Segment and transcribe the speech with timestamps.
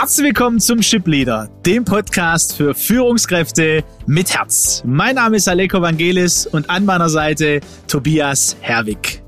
[0.00, 4.82] Herzlich willkommen zum Ship Leader, dem Podcast für Führungskräfte mit Herz.
[4.86, 9.22] Mein Name ist Aleko Vangelis und an meiner Seite Tobias Herwig.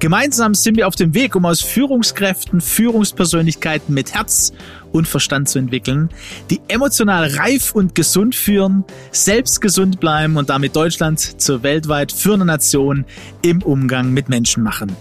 [0.00, 4.52] Gemeinsam sind wir auf dem Weg, um aus Führungskräften Führungspersönlichkeiten mit Herz
[4.92, 6.10] und Verstand zu entwickeln,
[6.50, 12.48] die emotional reif und gesund führen, selbst gesund bleiben und damit Deutschland zur weltweit führenden
[12.48, 13.06] Nation
[13.40, 14.94] im Umgang mit Menschen machen.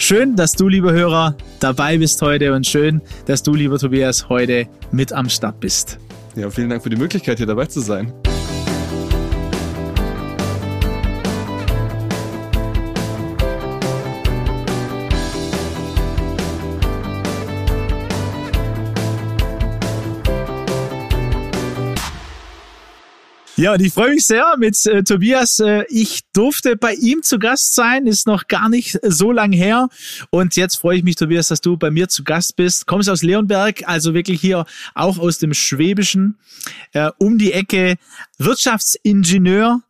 [0.00, 4.68] Schön, dass du, lieber Hörer, dabei bist heute und schön, dass du, lieber Tobias, heute
[4.92, 5.98] mit am Start bist.
[6.36, 8.12] Ja, vielen Dank für die Möglichkeit, hier dabei zu sein.
[23.58, 25.58] Ja, und ich freue mich sehr mit äh, Tobias.
[25.58, 29.88] Äh, ich durfte bei ihm zu Gast sein, ist noch gar nicht so lang her.
[30.30, 32.86] Und jetzt freue ich mich, Tobias, dass du bei mir zu Gast bist.
[32.86, 36.38] Kommst aus Leonberg, also wirklich hier auch aus dem Schwäbischen,
[36.92, 37.96] äh, um die Ecke
[38.38, 39.82] Wirtschaftsingenieur,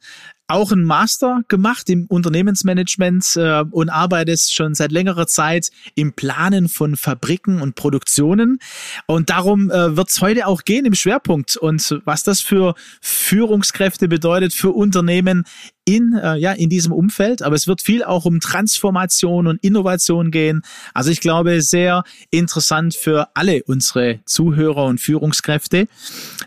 [0.49, 6.69] auch einen Master gemacht im Unternehmensmanagement äh, und arbeitest schon seit längerer Zeit im Planen
[6.69, 8.59] von Fabriken und Produktionen.
[9.07, 14.09] Und darum äh, wird es heute auch gehen im Schwerpunkt und was das für Führungskräfte
[14.09, 15.45] bedeutet für Unternehmen
[15.89, 17.41] in, äh, ja, in diesem Umfeld.
[17.41, 20.61] Aber es wird viel auch um Transformation und Innovation gehen.
[20.93, 25.89] Also ich glaube, sehr interessant für alle unsere Zuhörer und Führungskräfte.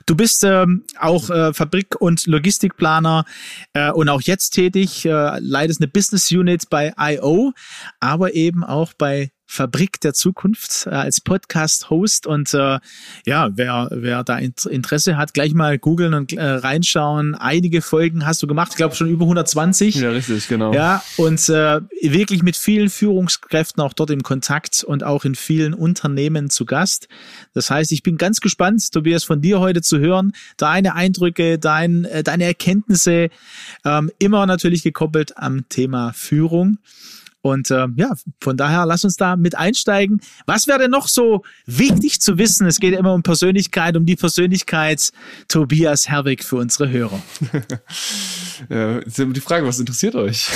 [0.06, 3.25] Du bist ähm, auch äh, Fabrik- und Logistikplaner
[3.73, 7.53] äh, und auch jetzt tätig, äh, leitest eine Business Unit bei IO,
[8.00, 12.25] aber eben auch bei Fabrik der Zukunft äh, als Podcast-Host.
[12.25, 12.80] Und äh,
[13.25, 17.35] ja, wer, wer da Interesse hat, gleich mal googeln und äh, reinschauen.
[17.35, 19.95] Einige Folgen hast du gemacht, ich glaube schon über 120.
[19.95, 20.73] Ja, richtig, genau.
[20.73, 25.73] Ja, und äh, wirklich mit vielen Führungskräften auch dort im Kontakt und auch in vielen
[25.73, 27.09] Unternehmen zu Gast.
[27.53, 32.05] Das heißt, ich bin ganz gespannt, Tobias, von dir heute zu hören, deine Eindrücke, dein,
[32.05, 33.27] äh, deine Erkenntnisse,
[33.83, 36.78] ähm, immer natürlich gekoppelt am Thema Führung.
[37.41, 40.22] Und äh, ja, von daher lass uns da mit einsteigen.
[40.46, 42.68] Was wäre denn noch so wichtig zu wissen?
[42.68, 45.12] Es geht immer um Persönlichkeit, um die Persönlichkeit
[45.47, 47.22] Tobias Herwig für unsere Hörer.
[48.69, 50.47] ja, ist immer die Frage, was interessiert euch?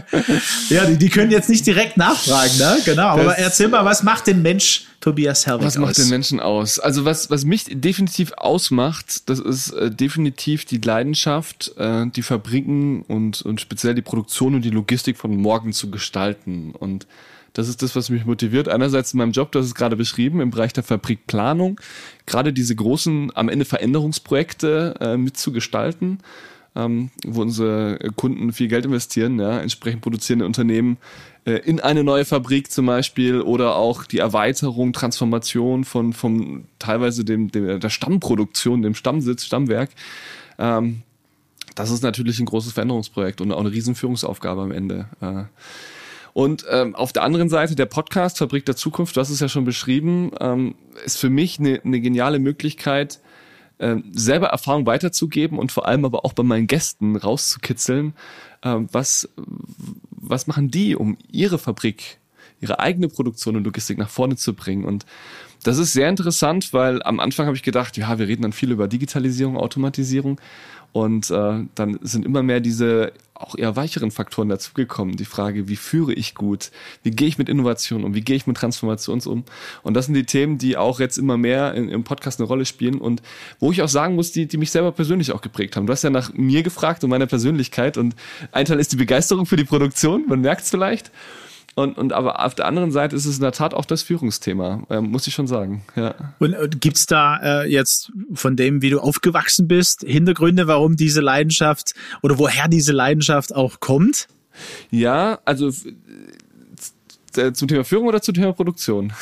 [0.70, 2.78] ja, die, die können jetzt nicht direkt nachfragen, ne?
[2.84, 3.08] Genau.
[3.08, 5.96] Aber das, erzähl mal, was macht den Mensch Tobias Herwig Was macht aus?
[5.96, 6.78] den Menschen aus?
[6.78, 13.02] Also was, was mich definitiv ausmacht, das ist äh, definitiv die Leidenschaft, äh, die Fabriken
[13.02, 16.72] und, und speziell die Produktion und die Logistik von morgen zu gestalten.
[16.78, 17.08] Und
[17.52, 18.68] das ist das, was mich motiviert.
[18.68, 21.80] Einerseits in meinem Job, das ist gerade beschrieben, im Bereich der Fabrikplanung,
[22.24, 26.20] gerade diese großen, am Ende Veränderungsprojekte äh, mitzugestalten
[26.74, 30.96] ähm, wo unsere Kunden viel Geld investieren, ja, entsprechend produzierende Unternehmen
[31.44, 37.50] in eine neue Fabrik zum Beispiel oder auch die Erweiterung, Transformation von, von teilweise dem,
[37.50, 39.90] dem der Stammproduktion, dem Stammsitz, Stammwerk.
[40.58, 41.02] Ähm,
[41.74, 45.08] das ist natürlich ein großes Veränderungsprojekt und auch eine Riesenführungsaufgabe am Ende.
[45.20, 45.44] Äh,
[46.32, 49.48] und ähm, auf der anderen Seite der Podcast Fabrik der Zukunft, du hast es ja
[49.48, 53.20] schon beschrieben, ähm, ist für mich eine, eine geniale Möglichkeit,
[53.78, 58.12] äh, selber Erfahrung weiterzugeben und vor allem aber auch bei meinen Gästen rauszukitzeln, äh,
[58.62, 59.28] was,
[60.10, 62.18] was machen die, um ihre Fabrik,
[62.60, 64.84] ihre eigene Produktion und Logistik nach vorne zu bringen.
[64.84, 65.04] Und
[65.62, 68.72] das ist sehr interessant, weil am Anfang habe ich gedacht, ja, wir reden dann viel
[68.72, 70.40] über Digitalisierung, Automatisierung.
[70.92, 75.16] Und äh, dann sind immer mehr diese auch eher weicheren Faktoren dazugekommen.
[75.16, 76.70] Die Frage, wie führe ich gut?
[77.02, 78.14] Wie gehe ich mit Innovation um?
[78.14, 79.44] Wie gehe ich mit Transformations um?
[79.82, 82.64] Und das sind die Themen, die auch jetzt immer mehr in, im Podcast eine Rolle
[82.64, 83.22] spielen und
[83.58, 85.86] wo ich auch sagen muss, die, die mich selber persönlich auch geprägt haben.
[85.86, 88.14] Du hast ja nach mir gefragt und meiner Persönlichkeit und
[88.52, 91.10] ein Teil ist die Begeisterung für die Produktion, man merkt es vielleicht.
[91.74, 94.82] Und, und aber auf der anderen Seite ist es in der Tat auch das Führungsthema,
[94.90, 95.82] äh, muss ich schon sagen.
[95.96, 96.14] Ja.
[96.38, 101.20] Und, und gibt's da äh, jetzt von dem, wie du aufgewachsen bist, Hintergründe, warum diese
[101.20, 104.28] Leidenschaft oder woher diese Leidenschaft auch kommt?
[104.90, 105.72] Ja, also
[107.38, 109.12] äh, zum Thema Führung oder zum Thema Produktion?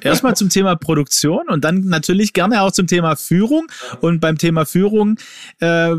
[0.00, 3.66] Erstmal zum Thema Produktion und dann natürlich gerne auch zum Thema Führung.
[4.00, 5.18] Und beim Thema Führung
[5.60, 5.92] äh,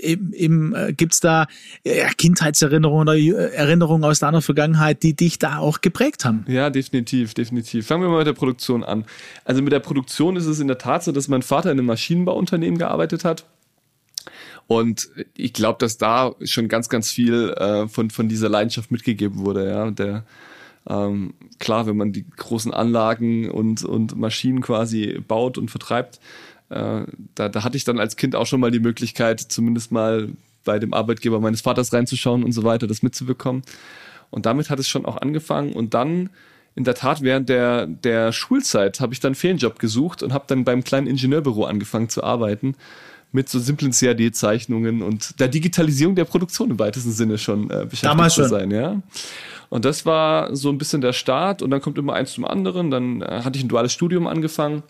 [0.00, 1.46] eben, eben, äh, gibt's da
[1.84, 6.44] ja, Kindheitserinnerungen oder äh, Erinnerungen aus deiner Vergangenheit, die dich da auch geprägt haben.
[6.48, 7.86] Ja, definitiv, definitiv.
[7.86, 9.04] Fangen wir mal mit der Produktion an.
[9.44, 11.86] Also mit der Produktion ist es in der Tat so, dass mein Vater in einem
[11.86, 13.44] Maschinenbauunternehmen gearbeitet hat.
[14.66, 19.38] Und ich glaube, dass da schon ganz, ganz viel äh, von, von dieser Leidenschaft mitgegeben
[19.38, 19.68] wurde.
[19.68, 20.24] Ja, der
[20.88, 26.20] ähm, klar, wenn man die großen Anlagen und, und Maschinen quasi baut und vertreibt,
[26.70, 27.02] äh,
[27.34, 30.30] da, da hatte ich dann als Kind auch schon mal die Möglichkeit, zumindest mal
[30.64, 33.62] bei dem Arbeitgeber meines Vaters reinzuschauen und so weiter, das mitzubekommen.
[34.30, 35.72] Und damit hat es schon auch angefangen.
[35.72, 36.30] Und dann
[36.74, 40.44] in der Tat während der, der Schulzeit habe ich dann einen Ferienjob gesucht und habe
[40.46, 42.74] dann beim kleinen Ingenieurbüro angefangen zu arbeiten
[43.30, 48.04] mit so simplen CAD-Zeichnungen und der Digitalisierung der Produktion im weitesten Sinne schon äh, beschäftigt
[48.04, 48.50] Damals zu schon.
[48.50, 49.02] sein, ja.
[49.72, 52.90] Und das war so ein bisschen der Start und dann kommt immer eins zum anderen.
[52.90, 54.82] Dann äh, hatte ich ein duales Studium angefangen,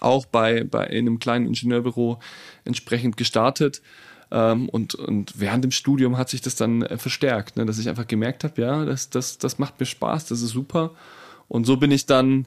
[0.00, 2.18] auch bei, bei einem kleinen Ingenieurbüro
[2.64, 3.82] entsprechend gestartet.
[4.30, 7.90] Ähm, und, und während dem Studium hat sich das dann äh, verstärkt, ne, dass ich
[7.90, 10.92] einfach gemerkt habe, ja, das, das, das macht mir Spaß, das ist super.
[11.46, 12.46] Und so bin ich dann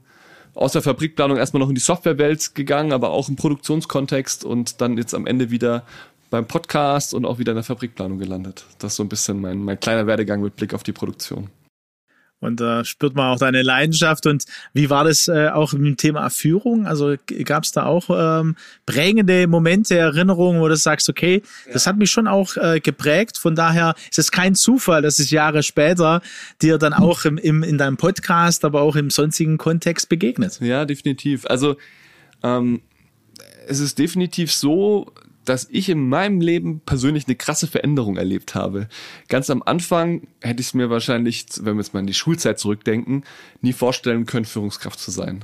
[0.56, 4.98] aus der Fabrikplanung erstmal noch in die Softwarewelt gegangen, aber auch im Produktionskontext und dann
[4.98, 5.86] jetzt am Ende wieder
[6.31, 8.66] beim Podcast und auch wieder in der Fabrikplanung gelandet.
[8.80, 11.50] Das ist so ein bisschen mein, mein kleiner Werdegang mit Blick auf die Produktion.
[12.39, 14.25] Und da spürt man auch deine Leidenschaft.
[14.25, 16.88] Und wie war das äh, auch mit dem Thema Führung?
[16.88, 18.56] Also gab es da auch ähm,
[18.88, 21.74] prägende Momente, Erinnerungen, wo du sagst, okay, ja.
[21.74, 23.38] das hat mich schon auch äh, geprägt.
[23.38, 26.22] Von daher ist es kein Zufall, dass es Jahre später
[26.63, 30.60] dir dann auch im, im, in deinem Podcast, aber auch im sonstigen Kontext begegnet.
[30.62, 31.45] Ja, definitiv.
[31.45, 31.75] Also
[32.42, 32.81] ähm,
[33.68, 35.13] es ist definitiv so,
[35.51, 38.88] dass ich in meinem Leben persönlich eine krasse Veränderung erlebt habe.
[39.27, 42.57] Ganz am Anfang hätte ich es mir wahrscheinlich, wenn wir jetzt mal in die Schulzeit
[42.57, 43.25] zurückdenken,
[43.59, 45.44] nie vorstellen können, Führungskraft zu sein.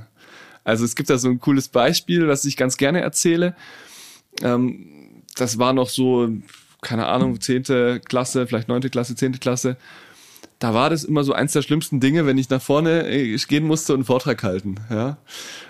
[0.63, 3.53] Also es gibt da so ein cooles Beispiel, das ich ganz gerne erzähle.
[4.41, 6.29] Ähm, das war noch so,
[6.79, 9.75] keine Ahnung, zehnte Klasse, vielleicht neunte Klasse, zehnte Klasse.
[10.59, 13.65] Da war das immer so eins der schlimmsten Dinge, wenn ich nach vorne äh, gehen
[13.65, 14.75] musste und einen Vortrag halten.
[14.89, 15.17] Ja.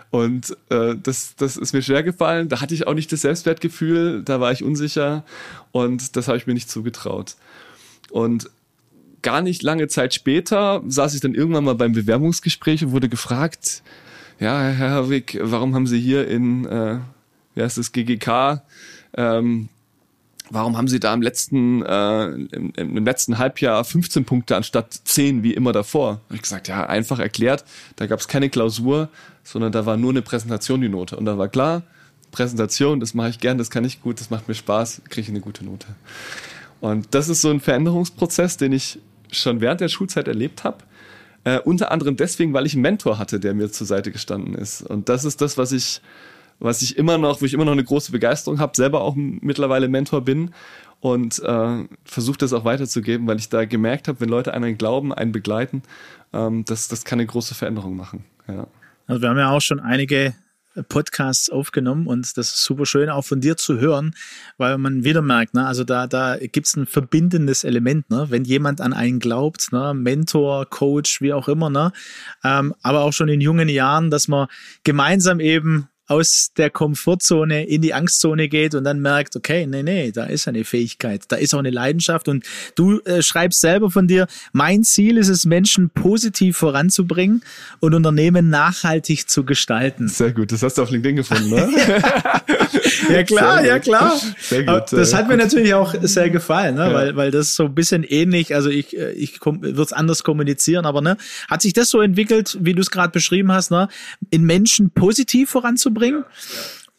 [0.10, 2.50] Und äh, das, das ist mir schwer gefallen.
[2.50, 5.24] Da hatte ich auch nicht das Selbstwertgefühl, da war ich unsicher
[5.72, 7.36] und das habe ich mir nicht zugetraut.
[8.10, 8.50] Und
[9.22, 13.84] gar nicht lange Zeit später saß ich dann irgendwann mal beim Bewerbungsgespräch und wurde gefragt,
[14.40, 17.00] ja, Herr Herwig, warum haben Sie hier in, äh,
[17.56, 18.62] wie heißt das, GGK,
[19.16, 19.70] ähm,
[20.50, 25.44] warum haben Sie da im letzten, äh, im, im, letzten Halbjahr 15 Punkte anstatt 10
[25.44, 26.22] wie immer davor?
[26.30, 27.66] Hab ich gesagt, ja, einfach erklärt,
[27.96, 29.10] da gab es keine Klausur,
[29.48, 31.16] sondern da war nur eine Präsentation die Note.
[31.16, 31.84] Und da war klar,
[32.32, 35.30] Präsentation, das mache ich gern, das kann ich gut, das macht mir Spaß, kriege ich
[35.30, 35.88] eine gute Note.
[36.82, 39.00] Und das ist so ein Veränderungsprozess, den ich
[39.32, 40.80] schon während der Schulzeit erlebt habe.
[41.46, 44.82] Äh, unter anderem deswegen, weil ich einen Mentor hatte, der mir zur Seite gestanden ist.
[44.82, 46.02] Und das ist das, was ich,
[46.60, 49.88] was ich immer noch, wo ich immer noch eine große Begeisterung habe, selber auch mittlerweile
[49.88, 50.52] Mentor bin
[51.00, 55.14] und äh, versuche das auch weiterzugeben, weil ich da gemerkt habe, wenn Leute einen glauben,
[55.14, 55.84] einen begleiten,
[56.34, 58.26] ähm, das, das kann eine große Veränderung machen.
[58.48, 58.68] Ja.
[59.08, 60.36] Also wir haben ja auch schon einige
[60.90, 64.14] Podcasts aufgenommen und das ist super schön auch von dir zu hören,
[64.58, 68.44] weil man wieder merkt, ne, also da, da gibt es ein verbindendes Element, ne, wenn
[68.44, 71.92] jemand an einen glaubt, ne, Mentor, Coach, wie auch immer, ne,
[72.44, 74.48] ähm, aber auch schon in jungen Jahren, dass man
[74.84, 80.12] gemeinsam eben aus der Komfortzone in die Angstzone geht und dann merkt, okay, nee, nee,
[80.12, 82.46] da ist eine Fähigkeit, da ist auch eine Leidenschaft und
[82.76, 87.44] du äh, schreibst selber von dir, mein Ziel ist es, Menschen positiv voranzubringen
[87.82, 90.08] und Unternehmen nachhaltig zu gestalten.
[90.08, 91.70] Sehr gut, das hast du auf LinkedIn gefunden, ne?
[93.12, 94.20] ja klar, ja klar.
[94.40, 94.92] Sehr gut.
[94.92, 96.88] Das hat mir natürlich auch sehr gefallen, ne?
[96.88, 96.94] Ja.
[96.94, 100.86] weil, weil das so ein bisschen ähnlich, also ich, äh, ich würde es anders kommunizieren,
[100.86, 101.18] aber ne,
[101.50, 103.90] hat sich das so entwickelt, wie du es gerade beschrieben hast, ne,
[104.30, 105.97] in Menschen positiv voranzubringen?
[105.98, 106.24] Bringen.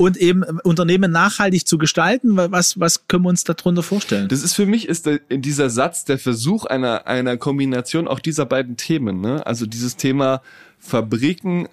[0.00, 2.37] und eben Unternehmen nachhaltig zu gestalten.
[2.37, 4.29] Was, was können wir uns darunter vorstellen?
[4.29, 8.77] Das ist für mich ist dieser Satz der Versuch einer, einer Kombination auch dieser beiden
[8.77, 9.21] Themen.
[9.21, 9.45] Ne?
[9.45, 10.41] Also dieses Thema
[10.79, 11.69] Fabriken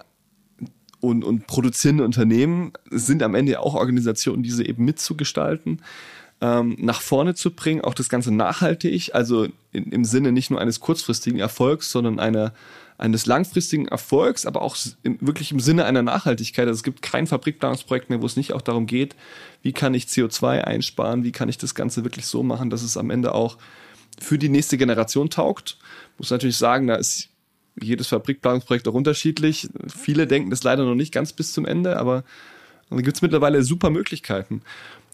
[1.00, 5.82] und, und produzierende Unternehmen sind am Ende auch Organisationen, diese eben mitzugestalten,
[6.40, 10.80] ähm, nach vorne zu bringen, auch das Ganze nachhaltig, also im Sinne nicht nur eines
[10.80, 12.52] kurzfristigen Erfolgs, sondern einer
[12.98, 16.66] eines langfristigen Erfolgs, aber auch im, wirklich im Sinne einer Nachhaltigkeit.
[16.66, 19.14] Also es gibt kein Fabrikplanungsprojekt mehr, wo es nicht auch darum geht,
[19.62, 22.96] wie kann ich CO2 einsparen, wie kann ich das Ganze wirklich so machen, dass es
[22.96, 23.58] am Ende auch
[24.18, 25.76] für die nächste Generation taugt.
[26.18, 27.28] Muss natürlich sagen, da ist
[27.78, 29.68] jedes Fabrikplanungsprojekt auch unterschiedlich.
[29.86, 32.24] Viele denken das leider noch nicht ganz bis zum Ende, aber
[32.88, 34.62] da gibt es mittlerweile super Möglichkeiten.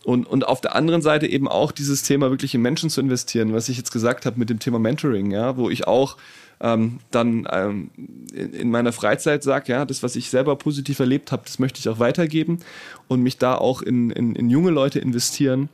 [0.05, 3.53] Und, und auf der anderen Seite eben auch dieses Thema wirklich in Menschen zu investieren,
[3.53, 6.17] was ich jetzt gesagt habe mit dem Thema Mentoring, ja, wo ich auch
[6.63, 7.91] ähm, dann ähm,
[8.33, 11.81] in, in, meiner Freizeit sage, ja, das, was ich selber positiv erlebt habe, das möchte
[11.81, 12.61] ich auch weitergeben
[13.09, 15.69] und mich da auch in, in, in junge Leute investieren,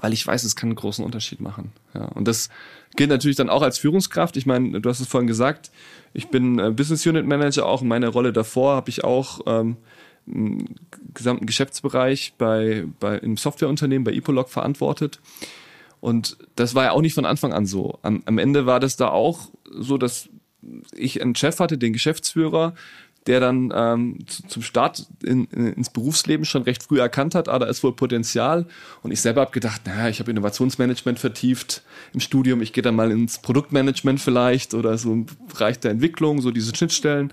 [0.00, 1.72] weil ich weiß, es kann einen großen Unterschied machen.
[1.94, 2.48] Ja, und das
[2.96, 4.36] gilt natürlich dann auch als Führungskraft.
[4.36, 5.70] Ich meine, du hast es vorhin gesagt,
[6.12, 7.82] ich bin äh, Business Unit Manager auch.
[7.82, 9.76] In meiner Rolle davor habe ich auch ähm,
[10.26, 10.74] einen
[11.14, 15.20] gesamten Geschäftsbereich bei, bei einem Softwareunternehmen bei Epolog verantwortet.
[16.00, 17.98] Und das war ja auch nicht von Anfang an so.
[18.02, 20.28] Am, am Ende war das da auch so, dass
[20.94, 22.74] ich einen Chef hatte, den Geschäftsführer,
[23.26, 27.48] der dann ähm, zu, zum Start in, in, ins Berufsleben schon recht früh erkannt hat,
[27.48, 28.66] ah, da ist wohl Potenzial.
[29.02, 31.82] Und ich selber habe gedacht, naja, ich habe Innovationsmanagement vertieft
[32.14, 36.40] im Studium, ich gehe dann mal ins Produktmanagement vielleicht oder so im Bereich der Entwicklung,
[36.40, 37.32] so diese Schnittstellen.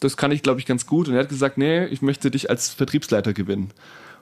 [0.00, 1.08] Das kann ich, glaube ich, ganz gut.
[1.08, 3.70] Und er hat gesagt, nee, ich möchte dich als Vertriebsleiter gewinnen.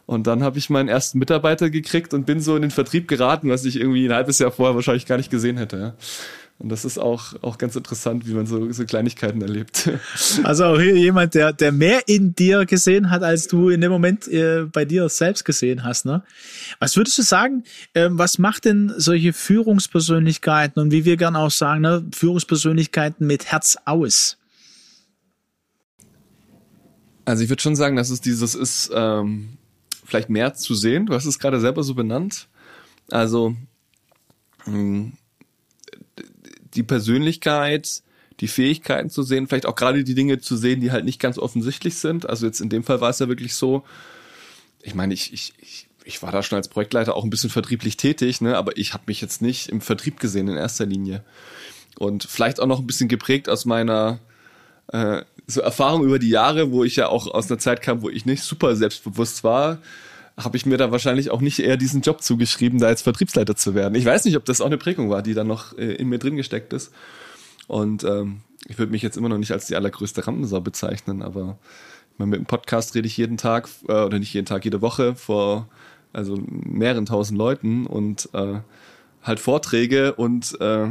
[0.07, 3.51] Und dann habe ich meinen ersten Mitarbeiter gekriegt und bin so in den Vertrieb geraten,
[3.51, 5.77] was ich irgendwie ein halbes Jahr vorher wahrscheinlich gar nicht gesehen hätte.
[5.77, 5.95] Ja.
[6.61, 9.91] Und das ist auch, auch ganz interessant, wie man so, so Kleinigkeiten erlebt.
[10.43, 13.91] Also auch hier jemand, der, der mehr in dir gesehen hat, als du in dem
[13.91, 16.05] Moment äh, bei dir selbst gesehen hast.
[16.05, 16.23] Ne?
[16.81, 21.51] Was würdest du sagen, äh, was macht denn solche Führungspersönlichkeiten und wie wir gerne auch
[21.51, 24.37] sagen, ne, Führungspersönlichkeiten mit Herz aus?
[27.25, 29.59] Also ich würde schon sagen, dass es dieses ist, ähm,
[30.05, 31.07] vielleicht mehr zu sehen.
[31.07, 32.49] Du hast es gerade selber so benannt.
[33.11, 33.51] Also
[34.67, 35.13] mh, hm,
[36.79, 38.03] die Persönlichkeit,
[38.41, 41.39] die Fähigkeiten zu sehen, vielleicht auch gerade die Dinge zu sehen, die halt nicht ganz
[41.39, 42.29] offensichtlich sind.
[42.29, 43.85] Also jetzt in dem Fall war es ja wirklich so,
[44.83, 47.97] ich meine, ich, ich, ich, ich war da schon als Projektleiter auch ein bisschen vertrieblich
[47.97, 48.57] tätig, ne?
[48.57, 51.25] aber ich habe mich jetzt nicht im Vertrieb gesehen in erster Linie.
[51.99, 54.21] Und vielleicht auch noch ein bisschen geprägt aus meiner
[54.93, 58.09] äh, so Erfahrung über die Jahre, wo ich ja auch aus einer Zeit kam, wo
[58.09, 59.79] ich nicht super selbstbewusst war,
[60.39, 63.75] habe ich mir da wahrscheinlich auch nicht eher diesen Job zugeschrieben, da als Vertriebsleiter zu
[63.75, 63.95] werden.
[63.95, 66.19] Ich weiß nicht, ob das auch eine Prägung war, die da noch äh, in mir
[66.19, 66.93] drin gesteckt ist.
[67.67, 71.59] Und ähm, ich würde mich jetzt immer noch nicht als die allergrößte Rampensau bezeichnen, aber
[72.13, 74.81] ich meine, mit dem Podcast rede ich jeden Tag, äh, oder nicht jeden Tag, jede
[74.81, 75.69] Woche vor
[76.13, 78.61] also mehreren tausend Leuten und äh,
[79.23, 80.87] halt Vorträge und äh,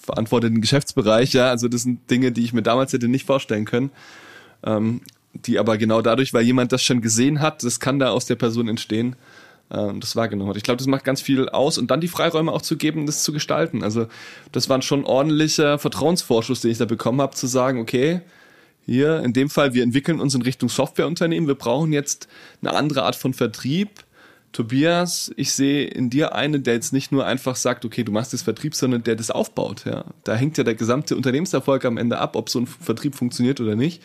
[0.00, 3.64] verantworte den Geschäftsbereich, ja, also das sind Dinge, die ich mir damals hätte nicht vorstellen
[3.64, 3.90] können.
[4.62, 5.00] Ähm,
[5.34, 8.36] die aber genau dadurch, weil jemand das schon gesehen hat, das kann da aus der
[8.36, 9.16] Person entstehen,
[9.70, 10.56] ähm, das wahrgenommen hat.
[10.56, 13.22] Ich glaube, das macht ganz viel aus und dann die Freiräume auch zu geben, das
[13.22, 13.82] zu gestalten.
[13.82, 14.06] Also
[14.52, 18.22] das war schon ordentlicher Vertrauensvorschuss, den ich da bekommen habe, zu sagen, okay,
[18.86, 22.28] hier in dem Fall, wir entwickeln uns in Richtung Softwareunternehmen, wir brauchen jetzt
[22.60, 23.90] eine andere Art von Vertrieb.
[24.52, 28.32] Tobias, ich sehe in dir einen, der jetzt nicht nur einfach sagt, okay, du machst
[28.32, 29.84] das Vertrieb, sondern der das aufbaut.
[29.84, 30.06] Ja.
[30.24, 33.76] Da hängt ja der gesamte Unternehmenserfolg am Ende ab, ob so ein Vertrieb funktioniert oder
[33.76, 34.02] nicht.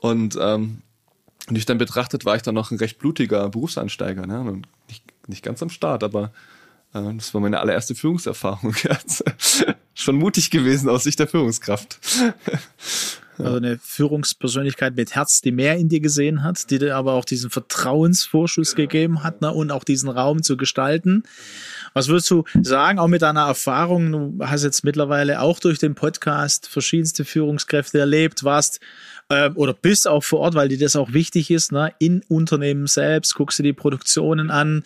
[0.00, 0.82] Und ähm,
[1.50, 4.26] ich dann betrachtet, war ich dann noch ein recht blutiger Berufseinsteiger.
[4.26, 4.62] Ne?
[4.88, 6.32] Nicht, nicht ganz am Start, aber
[6.94, 8.74] äh, das war meine allererste Führungserfahrung.
[9.94, 11.98] Schon mutig gewesen aus Sicht der Führungskraft.
[13.38, 17.24] Also eine Führungspersönlichkeit mit Herz, die mehr in dir gesehen hat, die dir aber auch
[17.24, 21.22] diesen Vertrauensvorschuss gegeben hat ne, und auch diesen Raum zu gestalten.
[21.94, 24.12] Was würdest du sagen, auch mit deiner Erfahrung?
[24.12, 28.80] Du hast jetzt mittlerweile auch durch den Podcast verschiedenste Führungskräfte erlebt, warst
[29.28, 31.92] äh, oder bist auch vor Ort, weil dir das auch wichtig ist, ne?
[31.98, 34.84] in Unternehmen selbst, guckst du die Produktionen an.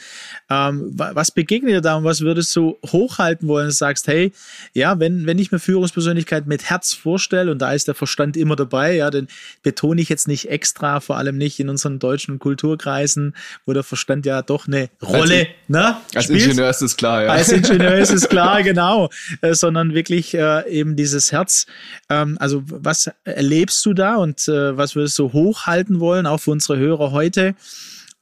[0.50, 3.66] Ähm, was begegnet dir da und was würdest du hochhalten wollen?
[3.66, 4.32] Du sagst, hey,
[4.72, 8.56] ja, wenn, wenn ich mir Führungspersönlichkeit mit Herz vorstelle und da ist der Verstand immer
[8.56, 9.28] dabei, ja, dann
[9.62, 14.26] betone ich jetzt nicht extra, vor allem nicht in unseren deutschen Kulturkreisen, wo der Verstand
[14.26, 15.96] ja doch eine Rolle, als, ne?
[16.14, 16.42] Als spielt.
[16.42, 17.30] Ingenieur ist es klar, ja.
[17.30, 21.66] Als Ingenieur ist es klar, genau, äh, sondern wirklich äh, eben dieses Herz.
[22.08, 26.50] Ähm, also was erlebst du da und äh, was wir so hochhalten wollen, auch für
[26.50, 27.54] unsere Hörer heute.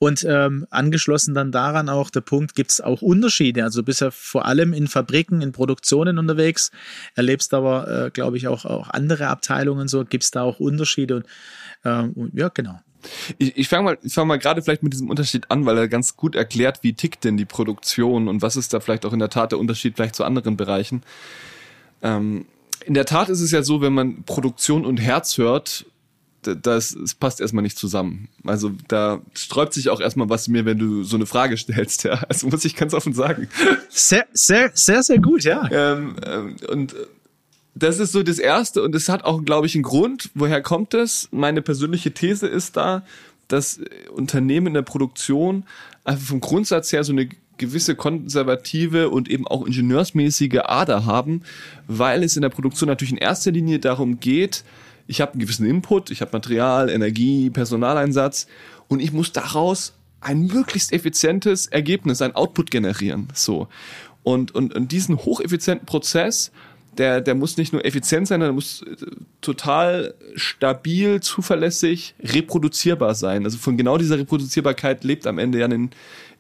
[0.02, 3.64] Und ähm, angeschlossen dann daran auch der Punkt, gibt es auch Unterschiede.
[3.64, 6.70] Also bist ja vor allem in Fabriken, in Produktionen unterwegs,
[7.16, 11.16] erlebst aber, äh, glaube ich, auch, auch andere Abteilungen so, gibt es da auch Unterschiede
[11.16, 11.26] und,
[11.84, 12.80] ähm, und ja, genau.
[13.38, 15.88] Ich, ich fange mal, ich fang mal gerade vielleicht mit diesem Unterschied an, weil er
[15.88, 19.19] ganz gut erklärt, wie tickt denn die Produktion und was ist da vielleicht auch in
[19.19, 21.02] der Tat der Unterschied vielleicht zu anderen Bereichen.
[22.02, 22.47] Ähm,
[22.85, 25.87] in der Tat ist es ja so, wenn man Produktion und Herz hört,
[26.42, 28.28] das, das passt erstmal nicht zusammen.
[28.45, 32.23] Also da sträubt sich auch erstmal was mir, wenn du so eine Frage stellst, ja.
[32.28, 33.49] Also muss ich ganz offen sagen.
[33.88, 35.69] Sehr, sehr, sehr, sehr gut, ja.
[35.71, 36.97] Ähm, ähm, und
[37.82, 40.30] das ist so das Erste und es hat auch, glaube ich, einen Grund.
[40.34, 41.28] Woher kommt es?
[41.32, 43.02] Meine persönliche These ist da,
[43.49, 43.80] dass
[44.12, 45.64] Unternehmen in der Produktion
[46.04, 51.42] einfach vom Grundsatz her so eine gewisse konservative und eben auch ingenieursmäßige Ader haben,
[51.87, 54.64] weil es in der Produktion natürlich in erster Linie darum geht,
[55.06, 58.46] ich habe einen gewissen Input, ich habe Material, Energie, Personaleinsatz
[58.88, 63.28] und ich muss daraus ein möglichst effizientes Ergebnis, ein Output generieren.
[63.34, 63.68] So.
[64.22, 66.52] Und, und, und diesen hocheffizienten Prozess,
[66.99, 68.97] der, der muss nicht nur effizient sein, der muss äh,
[69.40, 73.44] total stabil, zuverlässig, reproduzierbar sein.
[73.44, 75.90] Also von genau dieser Reproduzierbarkeit lebt am Ende ja ein,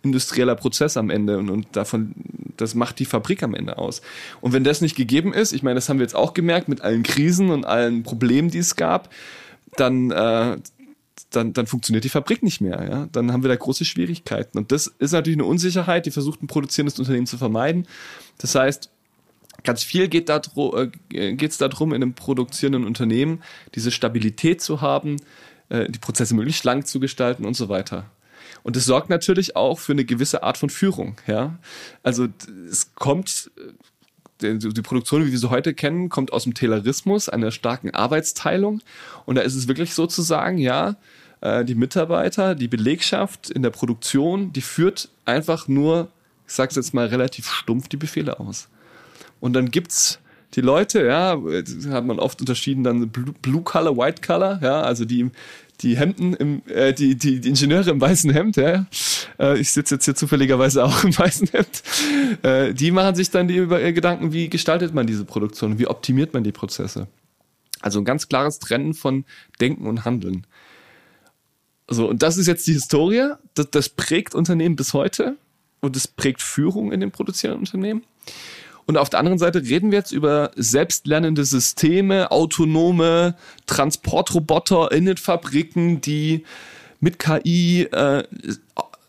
[0.02, 2.14] industrieller Prozess am Ende und, und davon,
[2.56, 4.00] das macht die Fabrik am Ende aus.
[4.40, 6.80] Und wenn das nicht gegeben ist, ich meine, das haben wir jetzt auch gemerkt mit
[6.80, 9.10] allen Krisen und allen Problemen, die es gab,
[9.76, 10.56] dann, äh,
[11.30, 12.88] dann, dann funktioniert die Fabrik nicht mehr.
[12.88, 13.08] Ja?
[13.12, 14.58] Dann haben wir da große Schwierigkeiten.
[14.58, 17.86] Und das ist natürlich eine Unsicherheit, die versucht ein produzierendes Unternehmen zu vermeiden.
[18.38, 18.89] Das heißt,
[19.64, 20.46] Ganz viel geht es
[21.12, 23.42] äh, darum, in einem produzierenden Unternehmen
[23.74, 25.16] diese Stabilität zu haben,
[25.68, 28.06] äh, die Prozesse möglichst lang zu gestalten und so weiter.
[28.62, 31.16] Und es sorgt natürlich auch für eine gewisse Art von Führung.
[31.26, 31.58] Ja?
[32.02, 32.28] Also
[32.68, 33.50] es kommt,
[34.42, 38.80] äh, die Produktion, wie wir sie heute kennen, kommt aus dem Taylorismus, einer starken Arbeitsteilung.
[39.26, 40.96] Und da ist es wirklich sozusagen, ja,
[41.42, 46.08] die Mitarbeiter, die Belegschaft in der Produktion, die führt einfach nur,
[46.46, 48.68] ich sage es jetzt mal relativ stumpf, die Befehle aus.
[49.40, 50.18] Und dann gibt's
[50.54, 51.40] die Leute, ja,
[51.90, 55.30] hat man oft unterschieden dann Blue Color, White Color, ja, also die
[55.82, 58.86] die Hemden im, äh, die, die, die Ingenieure im weißen Hemd, ja,
[59.38, 61.82] äh, ich sitze jetzt hier zufälligerweise auch im weißen Hemd,
[62.42, 65.86] äh, die machen sich dann die über, äh, Gedanken, wie gestaltet man diese Produktion, wie
[65.86, 67.06] optimiert man die Prozesse.
[67.80, 69.24] Also ein ganz klares Trennen von
[69.60, 70.46] Denken und Handeln.
[71.88, 75.36] So, und das ist jetzt die Historie, das, das prägt Unternehmen bis heute
[75.80, 78.04] und das prägt Führung in den produzierenden Unternehmen.
[78.90, 85.16] Und auf der anderen Seite reden wir jetzt über selbstlernende Systeme, autonome Transportroboter in den
[85.16, 86.42] Fabriken, die
[86.98, 88.24] mit KI äh,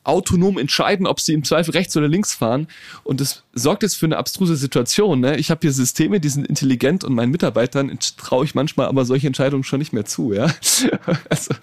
[0.03, 2.67] autonom entscheiden, ob sie im Zweifel rechts oder links fahren.
[3.03, 5.19] Und das sorgt jetzt für eine abstruse Situation.
[5.19, 5.37] Ne?
[5.37, 9.25] Ich habe hier Systeme, die sind intelligent und meinen Mitarbeitern traue ich manchmal aber solche
[9.25, 10.31] Entscheidungen schon nicht mehr zu.
[10.31, 10.53] Ja?
[11.27, 11.55] also,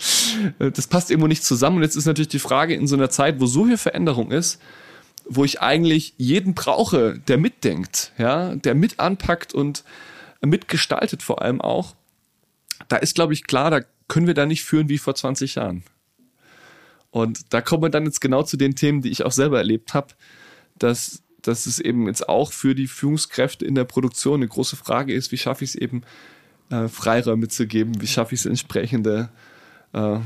[0.58, 1.76] äh, das passt irgendwo nicht zusammen.
[1.76, 4.60] Und jetzt ist natürlich die Frage in so einer Zeit, wo so viel Veränderung ist,
[5.28, 9.85] wo ich eigentlich jeden brauche, der mitdenkt, ja, der mit anpackt und
[10.40, 11.94] mitgestaltet vor allem auch.
[12.88, 15.82] Da ist, glaube ich, klar, da können wir da nicht führen wie vor 20 Jahren.
[17.11, 19.94] Und da kommen wir dann jetzt genau zu den Themen, die ich auch selber erlebt
[19.94, 20.14] habe,
[20.78, 25.12] dass, dass es eben jetzt auch für die Führungskräfte in der Produktion eine große Frage
[25.12, 26.02] ist, wie schaffe ich es eben,
[26.70, 29.30] äh, Freiräume zu geben, wie schaffe ich es entsprechende
[29.92, 30.18] äh,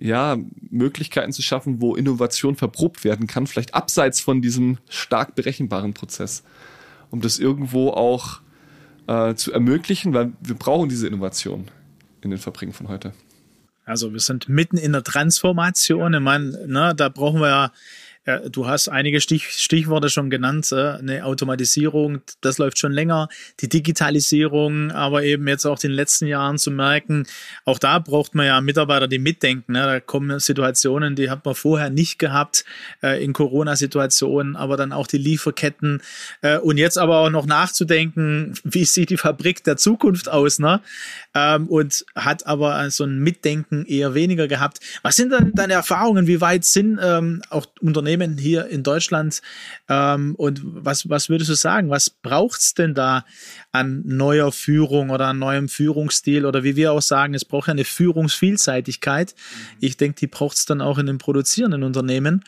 [0.00, 0.38] ja,
[0.70, 6.42] Möglichkeiten zu schaffen, wo Innovation verprobt werden kann, vielleicht abseits von diesem stark berechenbaren Prozess,
[7.10, 8.40] um das irgendwo auch
[9.06, 11.66] äh, zu ermöglichen, weil wir brauchen diese Innovation
[12.22, 13.12] in den Fabriken von heute.
[13.84, 16.14] Also wir sind mitten in der Transformation.
[16.14, 17.72] Ich meine, ne, da brauchen wir ja
[18.50, 20.70] Du hast einige Stich, Stichworte schon genannt.
[20.72, 23.28] Äh, eine Automatisierung, das läuft schon länger.
[23.60, 27.26] Die Digitalisierung, aber eben jetzt auch in den letzten Jahren zu merken,
[27.64, 29.72] auch da braucht man ja Mitarbeiter, die mitdenken.
[29.72, 29.80] Ne?
[29.80, 32.66] Da kommen Situationen, die hat man vorher nicht gehabt
[33.02, 36.02] äh, in Corona-Situationen, aber dann auch die Lieferketten.
[36.42, 40.58] Äh, und jetzt aber auch noch nachzudenken, wie sieht die Fabrik der Zukunft aus?
[40.58, 40.82] Ne?
[41.34, 44.80] Ähm, und hat aber so ein Mitdenken eher weniger gehabt.
[45.00, 46.26] Was sind dann deine Erfahrungen?
[46.26, 49.40] Wie weit sind ähm, auch Unternehmen Unternehmen hier in Deutschland.
[49.88, 51.90] Ähm, und was, was würdest du sagen?
[51.90, 53.24] Was braucht es denn da
[53.72, 56.44] an neuer Führung oder an neuem Führungsstil?
[56.46, 59.34] Oder wie wir auch sagen, es braucht ja eine Führungsvielseitigkeit.
[59.34, 59.76] Mhm.
[59.80, 62.44] Ich denke, die braucht es dann auch in den produzierenden Unternehmen.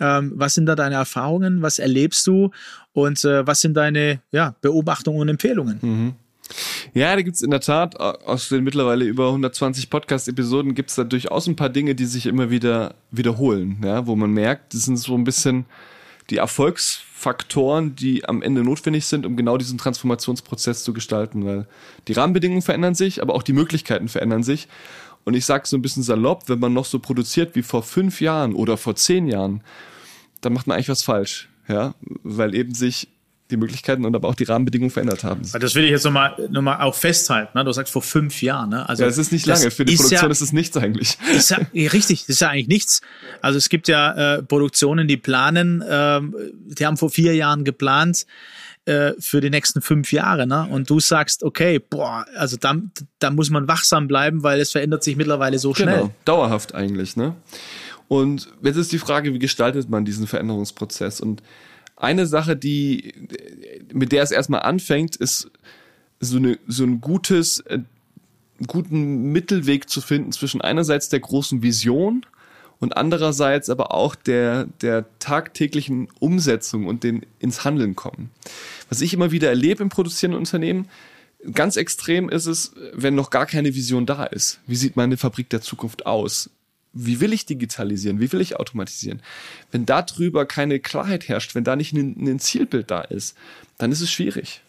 [0.00, 1.62] Ähm, was sind da deine Erfahrungen?
[1.62, 2.50] Was erlebst du?
[2.92, 5.78] Und äh, was sind deine ja, Beobachtungen und Empfehlungen?
[5.80, 6.14] Mhm.
[6.94, 11.46] Ja, da gibt's in der Tat aus den mittlerweile über 120 Podcast-Episoden gibt's da durchaus
[11.46, 15.14] ein paar Dinge, die sich immer wieder wiederholen, ja, wo man merkt, das sind so
[15.14, 15.66] ein bisschen
[16.30, 21.66] die Erfolgsfaktoren, die am Ende notwendig sind, um genau diesen Transformationsprozess zu gestalten, weil
[22.08, 24.68] die Rahmenbedingungen verändern sich, aber auch die Möglichkeiten verändern sich.
[25.24, 28.20] Und ich sage so ein bisschen salopp, wenn man noch so produziert wie vor fünf
[28.20, 29.62] Jahren oder vor zehn Jahren,
[30.40, 33.08] dann macht man eigentlich was falsch, ja, weil eben sich
[33.50, 35.42] die Möglichkeiten und aber auch die Rahmenbedingungen verändert haben.
[35.60, 37.56] Das will ich jetzt nochmal noch mal auch festhalten.
[37.56, 37.64] Ne?
[37.64, 38.70] Du sagst vor fünf Jahren.
[38.70, 38.88] Ne?
[38.88, 39.70] Also ja, es ist nicht lange.
[39.70, 41.16] Für die Produktion ja, ist es nichts eigentlich.
[41.32, 43.02] Ist ja, richtig, das ist ja eigentlich nichts.
[43.42, 46.20] Also es gibt ja äh, Produktionen, die planen, äh,
[46.66, 48.26] die haben vor vier Jahren geplant
[48.86, 50.46] äh, für die nächsten fünf Jahre.
[50.46, 50.66] Ne?
[50.70, 52.76] Und du sagst, okay, boah, also da,
[53.18, 55.96] da muss man wachsam bleiben, weil es verändert sich mittlerweile so schnell.
[55.96, 57.16] Genau, dauerhaft eigentlich.
[57.16, 57.34] Ne?
[58.08, 61.20] Und jetzt ist die Frage, wie gestaltet man diesen Veränderungsprozess?
[61.20, 61.42] Und
[61.96, 63.14] eine Sache, die,
[63.92, 65.50] mit der es erstmal anfängt, ist
[66.20, 67.80] so, eine, so ein gutes, äh,
[68.66, 72.24] guten Mittelweg zu finden zwischen einerseits der großen Vision
[72.78, 78.30] und andererseits aber auch der, der tagtäglichen Umsetzung und den ins Handeln kommen.
[78.88, 80.88] Was ich immer wieder erlebe im produzierenden Unternehmen,
[81.52, 84.60] ganz extrem ist es, wenn noch gar keine Vision da ist.
[84.66, 86.50] Wie sieht meine Fabrik der Zukunft aus?
[86.96, 89.22] Wie will ich digitalisieren, wie will ich automatisieren?
[89.70, 93.36] Wenn darüber keine Klarheit herrscht, wenn da nicht ein, ein Zielbild da ist,
[93.78, 94.62] dann ist es schwierig.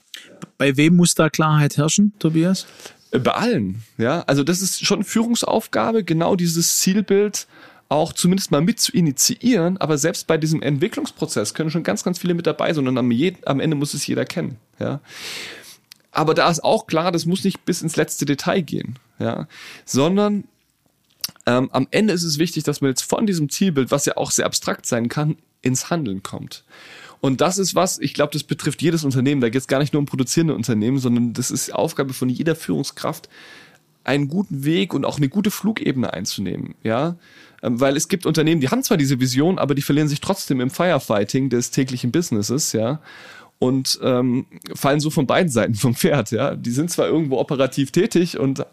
[0.57, 2.67] Bei wem muss da Klarheit herrschen, Tobias?
[3.11, 4.23] Äh, bei allen, ja.
[4.27, 7.47] Also das ist schon Führungsaufgabe, genau dieses Zielbild
[7.89, 12.19] auch zumindest mal mit zu initiieren, aber selbst bei diesem Entwicklungsprozess können schon ganz, ganz
[12.19, 13.11] viele mit dabei sein und am,
[13.45, 14.99] am Ende muss es jeder kennen, ja.
[16.11, 19.47] Aber da ist auch klar, das muss nicht bis ins letzte Detail gehen, ja,
[19.85, 20.43] sondern
[21.47, 24.31] ähm, am Ende ist es wichtig, dass man jetzt von diesem Zielbild, was ja auch
[24.31, 26.65] sehr abstrakt sein kann, ins Handeln kommt.
[27.21, 29.41] Und das ist was, ich glaube, das betrifft jedes Unternehmen.
[29.41, 32.55] Da geht es gar nicht nur um produzierende Unternehmen, sondern das ist Aufgabe von jeder
[32.55, 33.29] Führungskraft,
[34.03, 37.15] einen guten Weg und auch eine gute Flugebene einzunehmen, ja.
[37.63, 40.61] Ähm, weil es gibt Unternehmen, die haben zwar diese Vision, aber die verlieren sich trotzdem
[40.61, 43.01] im Firefighting des täglichen Businesses, ja.
[43.57, 46.55] Und ähm, fallen so von beiden Seiten vom Pferd, ja.
[46.55, 48.65] Die sind zwar irgendwo operativ tätig und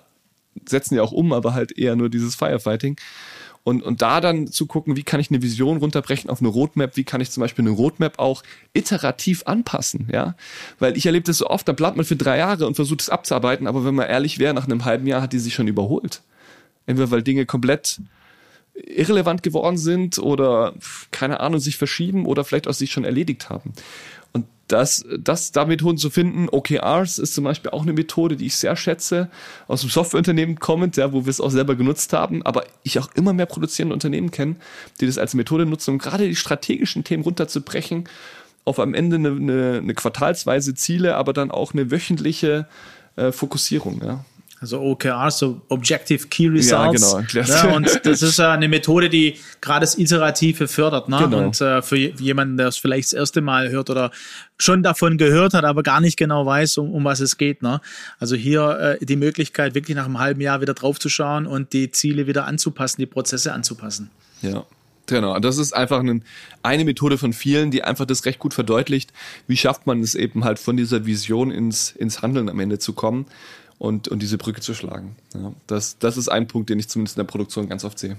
[0.68, 2.96] setzen ja auch um, aber halt eher nur dieses Firefighting.
[3.64, 6.98] Und, und da dann zu gucken, wie kann ich eine Vision runterbrechen auf eine Roadmap,
[6.98, 8.42] wie kann ich zum Beispiel eine Roadmap auch
[8.74, 10.34] iterativ anpassen, ja.
[10.78, 13.08] Weil ich erlebe das so oft, da plant man für drei Jahre und versucht es
[13.08, 16.20] abzuarbeiten, aber wenn man ehrlich wäre, nach einem halben Jahr hat die sich schon überholt.
[16.84, 18.00] Entweder weil Dinge komplett
[18.74, 20.74] irrelevant geworden sind oder
[21.10, 23.72] keine Ahnung, sich verschieben oder vielleicht auch sich schon erledigt haben
[24.68, 26.48] das, das da Methoden zu finden.
[26.48, 29.28] OKRs ist zum Beispiel auch eine Methode, die ich sehr schätze,
[29.68, 33.08] aus dem Softwareunternehmen kommend, ja, wo wir es auch selber genutzt haben, aber ich auch
[33.14, 34.56] immer mehr produzierende Unternehmen kenne,
[35.00, 38.08] die das als Methode nutzen, um gerade die strategischen Themen runterzubrechen,
[38.64, 42.66] auf am Ende eine, eine, eine quartalsweise Ziele, aber dann auch eine wöchentliche
[43.16, 44.00] äh, Fokussierung.
[44.02, 44.24] Ja.
[44.64, 47.12] Also OKR, so Objective Key Results.
[47.12, 47.66] Ja, genau.
[47.66, 47.74] Ne?
[47.76, 51.10] Und das ist eine Methode, die gerade das Iterative fördert.
[51.10, 51.18] Ne?
[51.18, 51.44] Genau.
[51.44, 54.10] Und äh, für jemanden, der es vielleicht das erste Mal hört oder
[54.58, 57.62] schon davon gehört hat, aber gar nicht genau weiß, um, um was es geht.
[57.62, 57.82] Ne?
[58.18, 62.26] Also hier äh, die Möglichkeit, wirklich nach einem halben Jahr wieder draufzuschauen und die Ziele
[62.26, 64.10] wieder anzupassen, die Prozesse anzupassen.
[64.40, 64.64] Ja.
[65.06, 66.24] Genau, das ist einfach ein,
[66.62, 69.12] eine Methode von vielen, die einfach das recht gut verdeutlicht.
[69.46, 72.94] Wie schafft man es eben halt von dieser Vision ins, ins Handeln am Ende zu
[72.94, 73.26] kommen?
[73.78, 75.16] Und, und diese Brücke zu schlagen.
[75.34, 78.16] Ja, das, das ist ein Punkt, den ich zumindest in der Produktion ganz oft sehe.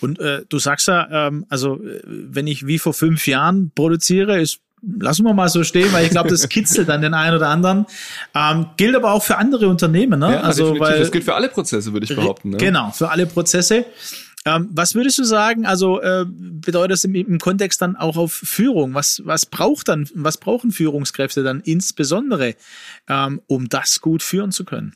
[0.00, 4.40] Und äh, du sagst ja, ähm, also äh, wenn ich wie vor fünf Jahren produziere,
[4.40, 4.60] ist
[4.98, 7.86] lassen wir mal so stehen, weil ich glaube, das kitzelt dann den einen oder anderen.
[8.34, 10.32] Ähm, gilt aber auch für andere Unternehmen, ne?
[10.32, 12.50] Ja, also weil das gilt für alle Prozesse, würde ich behaupten.
[12.50, 12.56] Ne?
[12.58, 13.86] Genau, für alle Prozesse.
[14.46, 15.64] Ähm, was würdest du sagen?
[15.64, 18.92] Also äh, bedeutet das im, im, Kontext dann auch auf Führung?
[18.94, 20.08] Was was braucht dann?
[20.14, 22.54] Was brauchen Führungskräfte dann insbesondere,
[23.08, 24.94] ähm, um das gut führen zu können?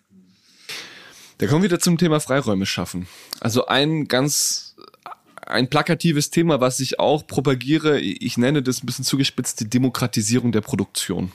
[1.39, 3.07] Da kommen wir wieder zum Thema Freiräume schaffen.
[3.41, 4.77] Also ein ganz
[5.47, 8.01] ein plakatives Thema, was ich auch propagiere.
[8.01, 11.33] Ich nenne das ein bisschen zugespitzt die Demokratisierung der Produktion.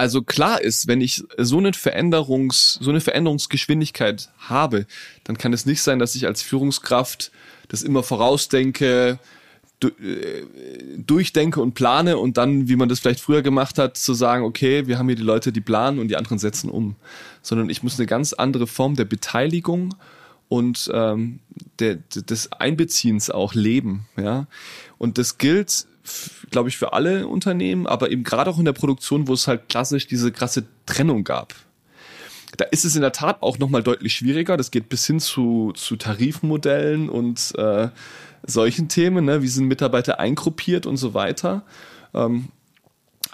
[0.00, 4.86] Also klar ist, wenn ich so eine Veränderungs, so eine Veränderungsgeschwindigkeit habe,
[5.24, 7.30] dann kann es nicht sein, dass ich als Führungskraft
[7.68, 9.18] das immer vorausdenke,
[9.84, 9.88] äh,
[10.96, 14.86] durchdenke und plane und dann, wie man das vielleicht früher gemacht hat, zu sagen, okay,
[14.86, 16.96] wir haben hier die Leute, die planen und die anderen setzen um.
[17.42, 19.94] Sondern ich muss eine ganz andere Form der Beteiligung
[20.48, 21.40] und ähm,
[21.78, 24.08] der, des Einbeziehens auch leben.
[24.16, 24.46] Ja?
[24.96, 25.84] Und das gilt
[26.50, 29.68] glaube ich, für alle Unternehmen, aber eben gerade auch in der Produktion, wo es halt
[29.68, 31.54] klassisch diese krasse Trennung gab.
[32.56, 34.56] Da ist es in der Tat auch nochmal deutlich schwieriger.
[34.56, 37.88] Das geht bis hin zu, zu Tarifmodellen und äh,
[38.42, 39.42] solchen Themen, ne?
[39.42, 41.62] wie sind Mitarbeiter eingruppiert und so weiter.
[42.12, 42.48] Ähm,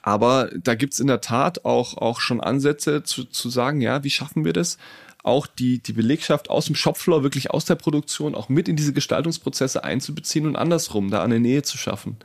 [0.02, 4.10] aber da gibt's in der Tat auch, auch schon Ansätze zu, zu sagen, ja, wie
[4.10, 4.78] schaffen wir das?
[5.26, 8.92] auch die, die Belegschaft aus dem Shopfloor, wirklich aus der Produktion, auch mit in diese
[8.92, 12.16] Gestaltungsprozesse einzubeziehen und andersrum, da eine Nähe zu schaffen.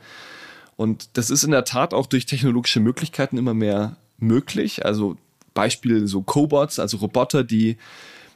[0.82, 4.84] Und das ist in der Tat auch durch technologische Möglichkeiten immer mehr möglich.
[4.84, 5.16] Also
[5.54, 7.76] Beispiel so Cobots, also Roboter, die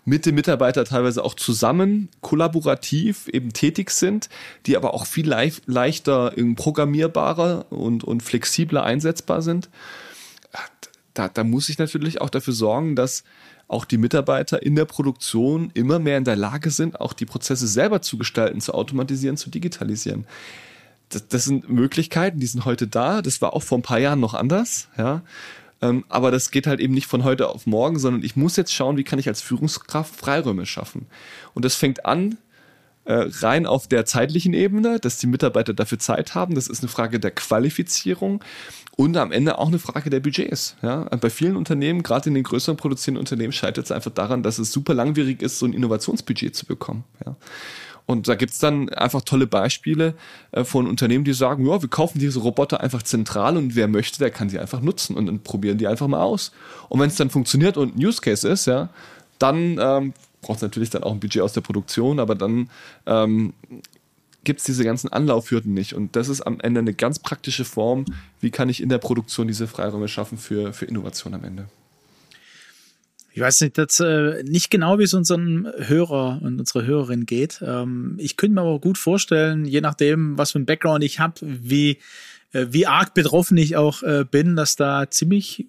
[0.05, 4.29] mit dem Mitarbeiter teilweise auch zusammen kollaborativ eben tätig sind,
[4.67, 9.69] die aber auch viel leicht, leichter programmierbarer und, und flexibler einsetzbar sind.
[11.15, 13.25] Da, da muss ich natürlich auch dafür sorgen, dass
[13.67, 17.67] auch die Mitarbeiter in der Produktion immer mehr in der Lage sind, auch die Prozesse
[17.67, 20.27] selber zu gestalten, zu automatisieren, zu digitalisieren
[21.09, 23.23] das, das sind Möglichkeiten, die sind heute da.
[23.23, 25.23] Das war auch vor ein paar Jahren noch anders, ja.
[25.83, 28.73] Ähm, aber das geht halt eben nicht von heute auf morgen, sondern ich muss jetzt
[28.73, 31.07] schauen, wie kann ich als Führungskraft Freiräume schaffen.
[31.53, 32.39] Und das fängt an
[33.05, 36.55] äh, rein auf der zeitlichen Ebene, dass die Mitarbeiter dafür Zeit haben.
[36.55, 38.43] Das ist eine Frage der Qualifizierung
[38.97, 40.77] und am Ende auch eine Frage der Budgets.
[40.83, 41.05] Ja?
[41.21, 44.73] Bei vielen Unternehmen, gerade in den größeren produzierenden Unternehmen, scheitert es einfach daran, dass es
[44.73, 47.05] super langwierig ist, so ein Innovationsbudget zu bekommen.
[47.25, 47.37] Ja?
[48.07, 50.15] Und da gibt's dann einfach tolle Beispiele
[50.53, 54.19] äh, von Unternehmen, die sagen, ja, wir kaufen diese Roboter einfach zentral und wer möchte,
[54.19, 56.53] der kann sie einfach nutzen und dann probieren die einfach mal aus.
[56.89, 58.91] Und wenn es dann funktioniert und ein Use Case ist, ja,
[59.41, 62.71] dann ähm, braucht es natürlich dann auch ein Budget aus der Produktion, aber dann
[63.07, 63.53] ähm,
[64.45, 65.95] gibt es diese ganzen Anlaufhürden nicht.
[65.95, 68.05] Und das ist am Ende eine ganz praktische Form,
[68.41, 71.67] wie kann ich in der Produktion diese Freiräume schaffen für, für Innovation am Ende
[73.37, 77.63] ich weiß nicht, das, äh, nicht genau, wie es unseren Hörer und unsere Hörerin geht.
[77.63, 81.35] Ähm, ich könnte mir aber gut vorstellen, je nachdem, was für ein Background ich habe,
[81.43, 81.99] wie,
[82.53, 85.67] äh, wie arg betroffen ich auch äh, bin, dass da ziemlich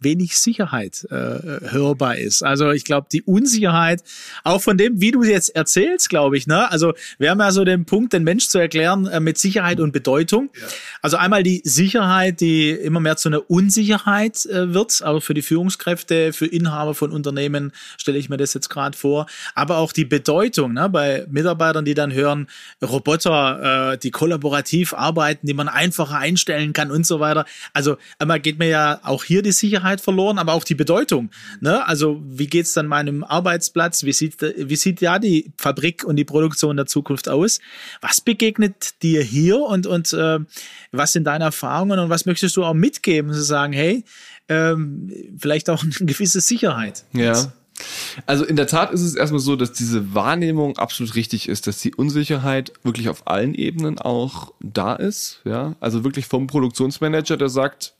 [0.00, 2.42] wenig Sicherheit äh, hörbar ist.
[2.42, 4.02] Also ich glaube, die Unsicherheit,
[4.44, 6.70] auch von dem, wie du jetzt erzählst, glaube ich, ne?
[6.70, 9.92] Also wir haben ja so den Punkt, den Mensch zu erklären äh, mit Sicherheit und
[9.92, 10.50] Bedeutung.
[10.54, 10.66] Ja.
[11.02, 15.42] Also einmal die Sicherheit, die immer mehr zu einer Unsicherheit äh, wird, aber für die
[15.42, 19.26] Führungskräfte, für Inhaber von Unternehmen stelle ich mir das jetzt gerade vor.
[19.54, 20.88] Aber auch die Bedeutung, ne?
[20.88, 22.48] bei Mitarbeitern, die dann hören,
[22.82, 27.44] Roboter, äh, die kollaborativ arbeiten, die man einfacher einstellen kann und so weiter.
[27.72, 31.30] Also einmal geht mir ja auch hier die Sicherheit Sicherheit verloren, aber auch die Bedeutung.
[31.60, 31.86] Ne?
[31.86, 34.04] Also wie geht's dann meinem Arbeitsplatz?
[34.04, 37.60] Wie sieht, wie sieht ja die Fabrik und die Produktion der Zukunft aus?
[38.00, 40.38] Was begegnet dir hier und, und äh,
[40.92, 44.04] was sind deine Erfahrungen und was möchtest du auch mitgeben, zu sagen, hey,
[44.48, 47.04] ähm, vielleicht auch eine gewisse Sicherheit.
[47.12, 47.52] Ja.
[48.26, 51.80] Also in der Tat ist es erstmal so, dass diese Wahrnehmung absolut richtig ist, dass
[51.80, 55.40] die Unsicherheit wirklich auf allen Ebenen auch da ist.
[55.44, 57.94] Ja, also wirklich vom Produktionsmanager, der sagt,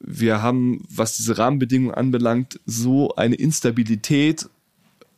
[0.00, 4.48] wir haben, was diese Rahmenbedingungen anbelangt, so eine Instabilität,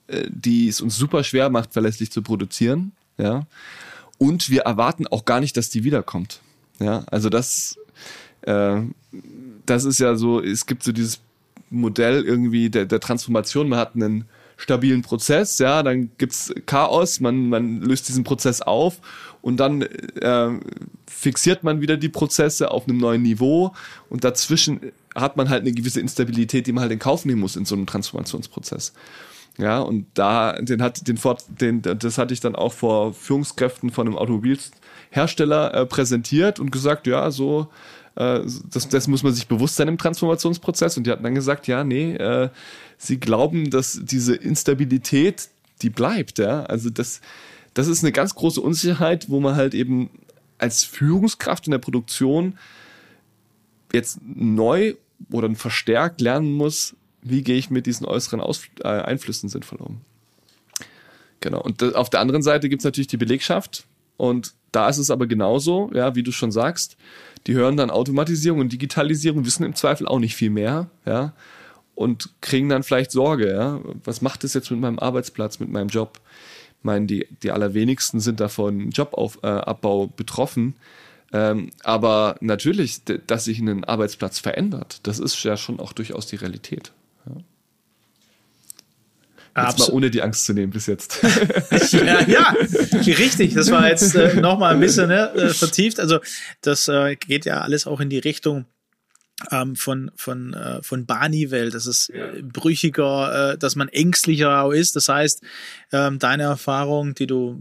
[0.09, 2.93] äh, die es uns super schwer macht, verlässlich zu produzieren.
[3.17, 3.47] Ja.
[4.19, 6.41] Und wir erwarten auch gar nicht, dass die wiederkommt.
[6.81, 7.79] Ja, also das,
[8.43, 8.83] äh,
[9.67, 11.21] das ist ja so, es gibt so dieses
[11.71, 13.69] Modell irgendwie der, der Transformation.
[13.69, 14.25] Man hat einen
[14.63, 19.01] stabilen Prozess, ja, dann gibt's Chaos, man, man löst diesen Prozess auf
[19.41, 20.51] und dann äh,
[21.07, 23.73] fixiert man wieder die Prozesse auf einem neuen Niveau
[24.09, 24.81] und dazwischen
[25.17, 27.75] hat man halt eine gewisse Instabilität, die man halt in Kauf nehmen muss in so
[27.75, 28.93] einem Transformationsprozess.
[29.59, 33.91] Ja, und da, den hat, den Fort, den, das hatte ich dann auch vor Führungskräften
[33.91, 37.69] von einem Automobilhersteller äh, präsentiert und gesagt, ja, so,
[38.15, 40.97] äh, das, das muss man sich bewusst sein im Transformationsprozess.
[40.97, 42.49] Und die hatten dann gesagt, ja, nee, äh,
[43.03, 45.49] sie glauben, dass diese Instabilität,
[45.83, 46.65] die bleibt, ja.
[46.65, 47.21] Also das,
[47.75, 50.11] das ist eine ganz große Unsicherheit, wo man halt eben
[50.59, 52.59] als Führungskraft in der Produktion
[53.93, 54.95] jetzt neu
[55.31, 60.01] oder verstärkt lernen muss, wie gehe ich mit diesen äußeren Aus äh, Einflüssen sinnvoll um.
[61.41, 61.61] Genau.
[61.61, 63.87] Und auf der anderen Seite gibt es natürlich die Belegschaft.
[64.17, 66.97] Und da ist es aber genauso, ja, wie du schon sagst,
[67.49, 71.33] die hören dann Automatisierung und Digitalisierung, wissen im Zweifel auch nicht viel mehr, ja,
[71.95, 73.81] und kriegen dann vielleicht Sorge, ja.
[74.05, 76.21] Was macht das jetzt mit meinem Arbeitsplatz, mit meinem Job?
[76.79, 80.75] Ich meine, die, die allerwenigsten sind davon Jobabbau äh, betroffen.
[81.33, 86.37] Ähm, aber natürlich, dass sich ein Arbeitsplatz verändert, das ist ja schon auch durchaus die
[86.37, 86.93] Realität.
[87.27, 87.37] Ja.
[89.65, 91.23] Jetzt mal ohne die Angst zu nehmen bis jetzt.
[91.93, 92.55] ja, ja,
[92.93, 93.55] richtig.
[93.55, 96.01] Das war jetzt äh, nochmal ein bisschen ne, äh, vertieft.
[96.01, 96.21] Also
[96.63, 98.65] das äh, geht ja alles auch in die Richtung
[99.51, 101.75] ähm, von von äh, von Barney-Welt.
[101.75, 104.97] Das ist äh, brüchiger, äh, dass man ängstlicher auch ist.
[104.97, 105.43] Das heißt,
[105.93, 107.59] ähm, deine Erfahrung, die du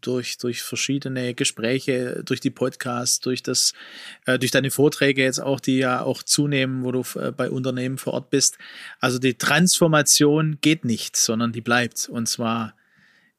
[0.00, 3.72] durch durch verschiedene Gespräche, durch die Podcasts, durch das,
[4.26, 7.98] äh, durch deine Vorträge jetzt auch, die ja auch zunehmen, wo du äh, bei Unternehmen
[7.98, 8.58] vor Ort bist.
[9.00, 12.74] Also die Transformation geht nicht, sondern die bleibt und zwar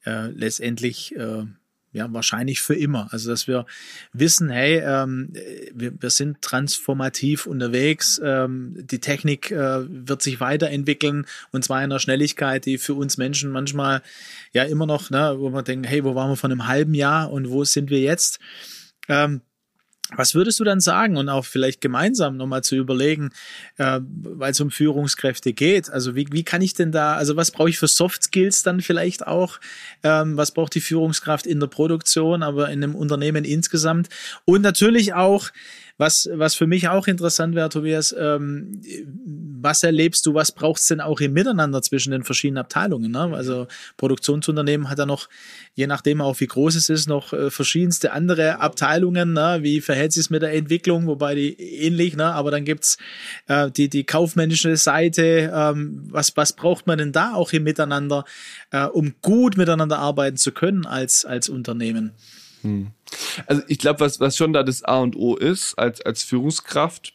[0.06, 1.46] äh, letztendlich äh,
[1.93, 3.08] ja, wahrscheinlich für immer.
[3.12, 3.65] Also, dass wir
[4.12, 5.29] wissen, hey, ähm,
[5.73, 11.86] wir, wir sind transformativ unterwegs, ähm, die Technik äh, wird sich weiterentwickeln und zwar in
[11.86, 14.01] einer Schnelligkeit, die für uns Menschen manchmal
[14.51, 17.32] ja immer noch, ne, wo man denkt, hey, wo waren wir vor einem halben Jahr
[17.32, 18.39] und wo sind wir jetzt?
[19.08, 19.41] Ähm,
[20.16, 23.32] was würdest du dann sagen und auch vielleicht gemeinsam nochmal zu überlegen,
[23.78, 25.89] äh, weil es um Führungskräfte geht?
[25.89, 28.82] Also wie, wie kann ich denn da, also was brauche ich für Soft Skills dann
[28.82, 29.60] vielleicht auch?
[30.04, 34.10] Ähm, was braucht die Führungskraft in der Produktion, aber in einem Unternehmen insgesamt?
[34.46, 35.50] Und natürlich auch,
[35.97, 38.82] was, was für mich auch interessant wäre, Tobias, ähm,
[39.62, 43.12] was erlebst du, was braucht es denn auch im Miteinander zwischen den verschiedenen Abteilungen?
[43.12, 43.32] Ne?
[43.34, 45.29] Also Produktionsunternehmen hat ja noch,
[45.75, 49.34] je nachdem auch wie groß es ist, noch äh, verschiedenste andere Abteilungen.
[49.34, 49.60] Ne?
[49.62, 52.25] Wie verhält sich es mit der Entwicklung, wobei die ähnlich, ne?
[52.25, 52.97] aber dann gibt's
[53.47, 55.51] äh, die, die kaufmännische Seite.
[55.53, 58.25] Ähm, was, was braucht man denn da auch im Miteinander,
[58.71, 62.13] äh, um gut miteinander arbeiten zu können als, als Unternehmen?
[62.63, 62.88] Hm.
[63.47, 67.13] Also ich glaube, was, was schon da das A und O ist, als, als Führungskraft,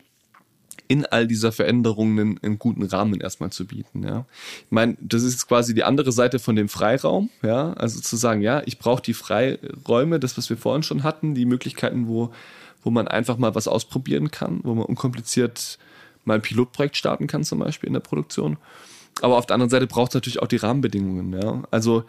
[0.90, 4.04] in all dieser Veränderungen einen, einen, guten Rahmen erstmal zu bieten.
[4.04, 4.24] Ja,
[4.64, 7.28] ich meine, das ist quasi die andere Seite von dem Freiraum.
[7.42, 11.34] Ja, also zu sagen, ja, ich brauche die Freiräume, das was wir vorhin schon hatten,
[11.34, 12.32] die Möglichkeiten, wo
[12.82, 15.78] wo man einfach mal was ausprobieren kann, wo man unkompliziert
[16.24, 18.56] mal ein Pilotprojekt starten kann, zum Beispiel in der Produktion.
[19.20, 21.32] Aber auf der anderen Seite braucht es natürlich auch die Rahmenbedingungen.
[21.40, 22.04] Ja, also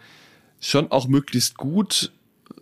[0.60, 2.12] schon auch möglichst gut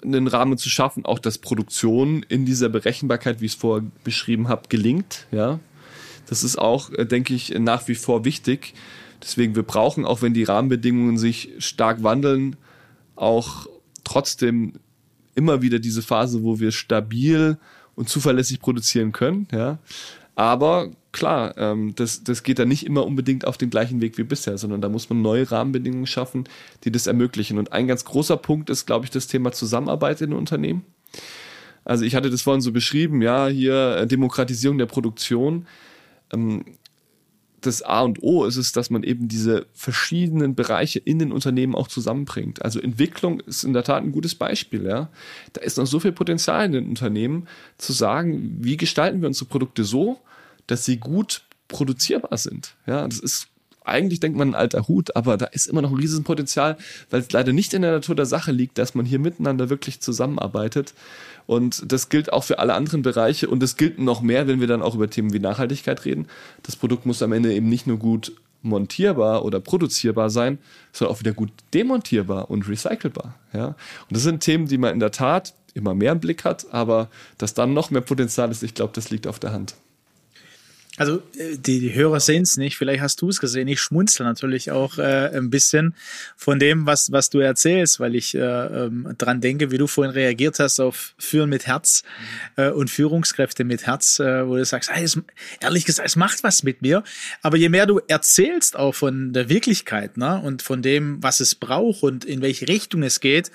[0.03, 4.49] einen Rahmen zu schaffen, auch dass Produktion in dieser Berechenbarkeit, wie ich es vorher beschrieben
[4.49, 5.27] habe, gelingt.
[5.31, 5.61] Ja,
[6.27, 8.75] das ist auch, äh, denke ich, nach wie vor wichtig.
[9.23, 12.57] Deswegen, wir brauchen, auch wenn die Rahmenbedingungen sich stark wandeln,
[13.17, 13.67] auch
[14.05, 14.75] trotzdem
[15.35, 17.59] immer wieder diese Phase, wo wir stabil
[17.95, 19.49] und zuverlässig produzieren können.
[19.53, 19.79] Ja,
[20.35, 24.23] aber klar, ähm, das, das geht dann nicht immer unbedingt auf den gleichen Weg wie
[24.23, 26.45] bisher, sondern da muss man neue Rahmenbedingungen schaffen,
[26.85, 27.59] die das ermöglichen.
[27.59, 30.85] Und ein ganz großer Punkt ist, glaube ich, das Thema Zusammenarbeit in Unternehmen.
[31.85, 35.67] Also ich hatte das vorhin so beschrieben, ja, hier äh, Demokratisierung der Produktion.
[36.33, 36.65] Ähm,
[37.61, 41.75] das A und O ist es, dass man eben diese verschiedenen Bereiche in den Unternehmen
[41.75, 42.63] auch zusammenbringt.
[42.63, 44.85] Also Entwicklung ist in der Tat ein gutes Beispiel.
[44.85, 45.11] Ja.
[45.55, 49.47] Da ist noch so viel Potenzial in den Unternehmen, zu sagen, wie gestalten wir unsere
[49.47, 50.21] Produkte so,
[50.69, 52.77] dass sie gut produzierbar sind.
[52.87, 53.49] Ja, das ist
[53.85, 56.77] eigentlich denkt man ein alter Hut, aber da ist immer noch ein riesen Potenzial,
[57.11, 60.01] weil es leider nicht in der Natur der Sache liegt, dass man hier miteinander wirklich
[60.01, 60.95] zusammenarbeitet
[61.47, 64.67] und das gilt auch für alle anderen Bereiche und das gilt noch mehr, wenn wir
[64.67, 66.27] dann auch über Themen wie Nachhaltigkeit reden.
[66.63, 70.59] Das Produkt muss am Ende eben nicht nur gut montierbar oder produzierbar sein,
[70.93, 73.35] sondern auch wieder gut demontierbar und recycelbar.
[73.53, 73.69] Ja?
[73.69, 73.77] Und
[74.11, 77.55] das sind Themen, die man in der Tat immer mehr im Blick hat, aber dass
[77.55, 79.75] dann noch mehr Potenzial ist, ich glaube, das liegt auf der Hand.
[80.99, 83.69] Also äh, die, die Hörer sehen es nicht, vielleicht hast du es gesehen.
[83.69, 85.95] Ich schmunzel natürlich auch äh, ein bisschen
[86.37, 90.13] von dem, was, was du erzählst, weil ich äh, ähm, dran denke, wie du vorhin
[90.13, 92.03] reagiert hast auf Führen mit Herz
[92.57, 95.19] äh, und Führungskräfte mit Herz, äh, wo du sagst, hey, es,
[95.61, 97.05] ehrlich gesagt, es macht was mit mir.
[97.43, 101.55] Aber je mehr du erzählst auch von der Wirklichkeit ne, und von dem, was es
[101.55, 103.53] braucht und in welche Richtung es geht,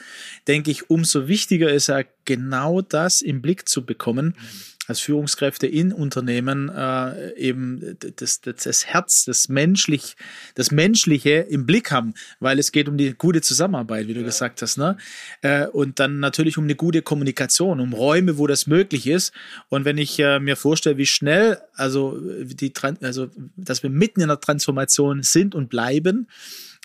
[0.47, 4.35] denke ich, umso wichtiger ist ja genau das im Blick zu bekommen.
[4.37, 10.15] Mhm als Führungskräfte in Unternehmen äh, eben das, das, das Herz, das menschlich,
[10.55, 14.25] das Menschliche im Blick haben, weil es geht um die gute Zusammenarbeit, wie du ja.
[14.25, 14.97] gesagt hast, ne?
[15.41, 19.33] Äh, und dann natürlich um eine gute Kommunikation, um Räume, wo das möglich ist.
[19.69, 24.27] Und wenn ich äh, mir vorstelle, wie schnell, also die, also dass wir mitten in
[24.27, 26.27] der Transformation sind und bleiben,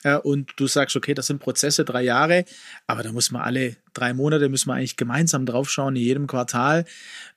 [0.04, 2.44] äh, und du sagst, okay, das sind Prozesse, drei Jahre,
[2.87, 6.84] aber da muss man alle drei Monate, müssen wir eigentlich gemeinsam draufschauen, in jedem Quartal,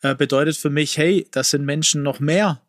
[0.01, 2.61] äh, bedeutet für mich, hey, das sind Menschen noch mehr.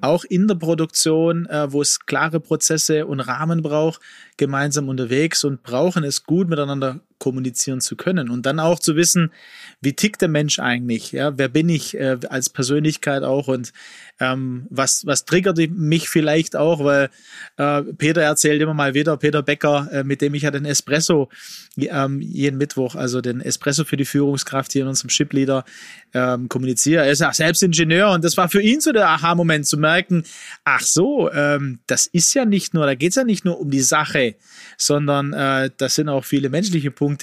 [0.00, 4.00] Auch in der Produktion, äh, wo es klare Prozesse und Rahmen braucht,
[4.38, 9.32] gemeinsam unterwegs und brauchen es gut miteinander kommunizieren zu können und dann auch zu wissen,
[9.80, 13.72] wie tickt der Mensch eigentlich, ja, wer bin ich äh, als Persönlichkeit auch und
[14.20, 17.08] ähm, was, was triggert mich vielleicht auch, weil
[17.56, 21.30] äh, Peter erzählt immer mal wieder, Peter Becker, äh, mit dem ich ja den Espresso
[21.78, 25.64] ähm, jeden Mittwoch, also den Espresso für die Führungskraft hier in unserem Shipleader
[26.12, 27.04] ähm, kommuniziere.
[27.04, 30.24] Er ist ja selbst Ingenieur und das war für ihn so der Aha-Moment zu merken,
[30.64, 33.70] ach so, ähm, das ist ja nicht nur, da geht es ja nicht nur um
[33.70, 34.36] die Sache,
[34.76, 37.13] sondern äh, das sind auch viele menschliche Punkte.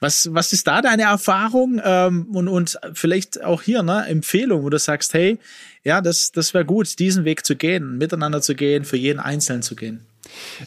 [0.00, 4.70] Was, was ist da deine Erfahrung ähm, und, und vielleicht auch hier ne, Empfehlung, wo
[4.70, 5.38] du sagst, hey,
[5.84, 9.62] ja, das, das wäre gut, diesen Weg zu gehen, miteinander zu gehen, für jeden Einzelnen
[9.62, 10.00] zu gehen.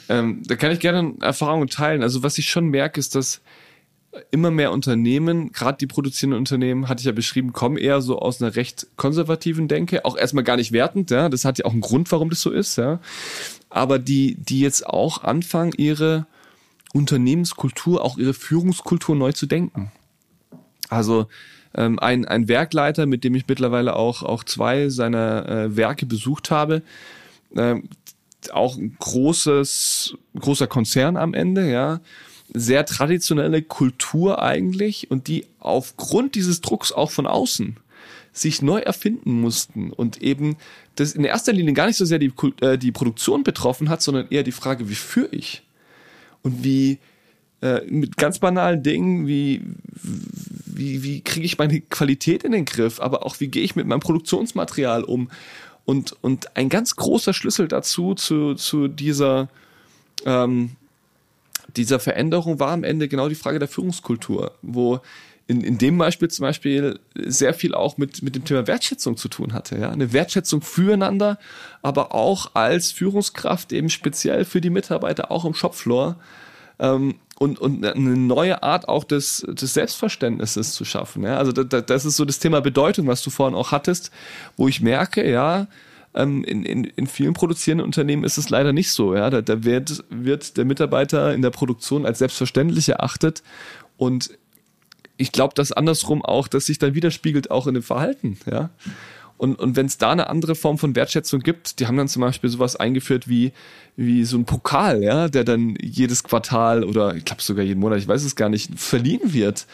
[0.09, 2.03] Ähm, da kann ich gerne Erfahrungen teilen.
[2.03, 3.41] Also was ich schon merke, ist, dass
[4.29, 8.41] immer mehr Unternehmen, gerade die produzierenden Unternehmen, hatte ich ja beschrieben, kommen eher so aus
[8.41, 11.81] einer recht konservativen Denke, auch erstmal gar nicht wertend, ja, das hat ja auch einen
[11.81, 12.99] Grund, warum das so ist, ja.
[13.69, 16.25] Aber die, die jetzt auch anfangen, ihre
[16.93, 19.91] Unternehmenskultur, auch ihre Führungskultur neu zu denken.
[20.89, 21.27] Also
[21.73, 26.51] ähm, ein, ein Werkleiter, mit dem ich mittlerweile auch, auch zwei seiner äh, Werke besucht
[26.51, 26.81] habe,
[27.55, 27.89] ähm,
[28.51, 32.01] auch ein großes, großer Konzern am Ende, ja,
[32.53, 37.77] sehr traditionelle Kultur eigentlich und die aufgrund dieses Drucks auch von außen
[38.33, 40.57] sich neu erfinden mussten und eben
[40.95, 44.27] das in erster Linie gar nicht so sehr die, äh, die Produktion betroffen hat, sondern
[44.29, 45.63] eher die Frage, wie führe ich?
[46.43, 46.99] Und wie,
[47.61, 49.61] äh, mit ganz banalen Dingen wie,
[50.65, 53.85] wie, wie kriege ich meine Qualität in den Griff, aber auch wie gehe ich mit
[53.85, 55.29] meinem Produktionsmaterial um.
[55.85, 59.49] Und, und ein ganz großer Schlüssel dazu, zu, zu dieser,
[60.25, 60.71] ähm,
[61.75, 64.99] dieser Veränderung war am Ende genau die Frage der Führungskultur, wo
[65.47, 69.27] in, in dem Beispiel zum Beispiel sehr viel auch mit, mit dem Thema Wertschätzung zu
[69.27, 69.77] tun hatte.
[69.77, 69.91] Ja?
[69.91, 71.37] Eine Wertschätzung füreinander,
[71.81, 76.17] aber auch als Führungskraft eben speziell für die Mitarbeiter, auch im Shopfloor.
[76.79, 81.23] Ähm, und, und eine neue Art auch des, des Selbstverständnisses zu schaffen.
[81.23, 81.37] Ja?
[81.37, 84.11] Also da, das ist so das Thema Bedeutung, was du vorhin auch hattest,
[84.57, 85.67] wo ich merke, ja,
[86.13, 89.15] ähm, in, in, in vielen produzierenden Unternehmen ist es leider nicht so.
[89.15, 89.31] Ja?
[89.31, 93.41] Da, da wird, wird der Mitarbeiter in der Produktion als selbstverständlich erachtet
[93.97, 94.29] und
[95.21, 98.37] ich glaube, dass andersrum auch, dass sich dann widerspiegelt auch in dem Verhalten.
[98.49, 98.71] Ja?
[99.37, 102.21] Und, und wenn es da eine andere Form von Wertschätzung gibt, die haben dann zum
[102.21, 103.53] Beispiel sowas eingeführt wie,
[103.95, 107.99] wie so ein Pokal, ja, der dann jedes Quartal oder ich glaube sogar jeden Monat,
[107.99, 109.67] ich weiß es gar nicht, verliehen wird.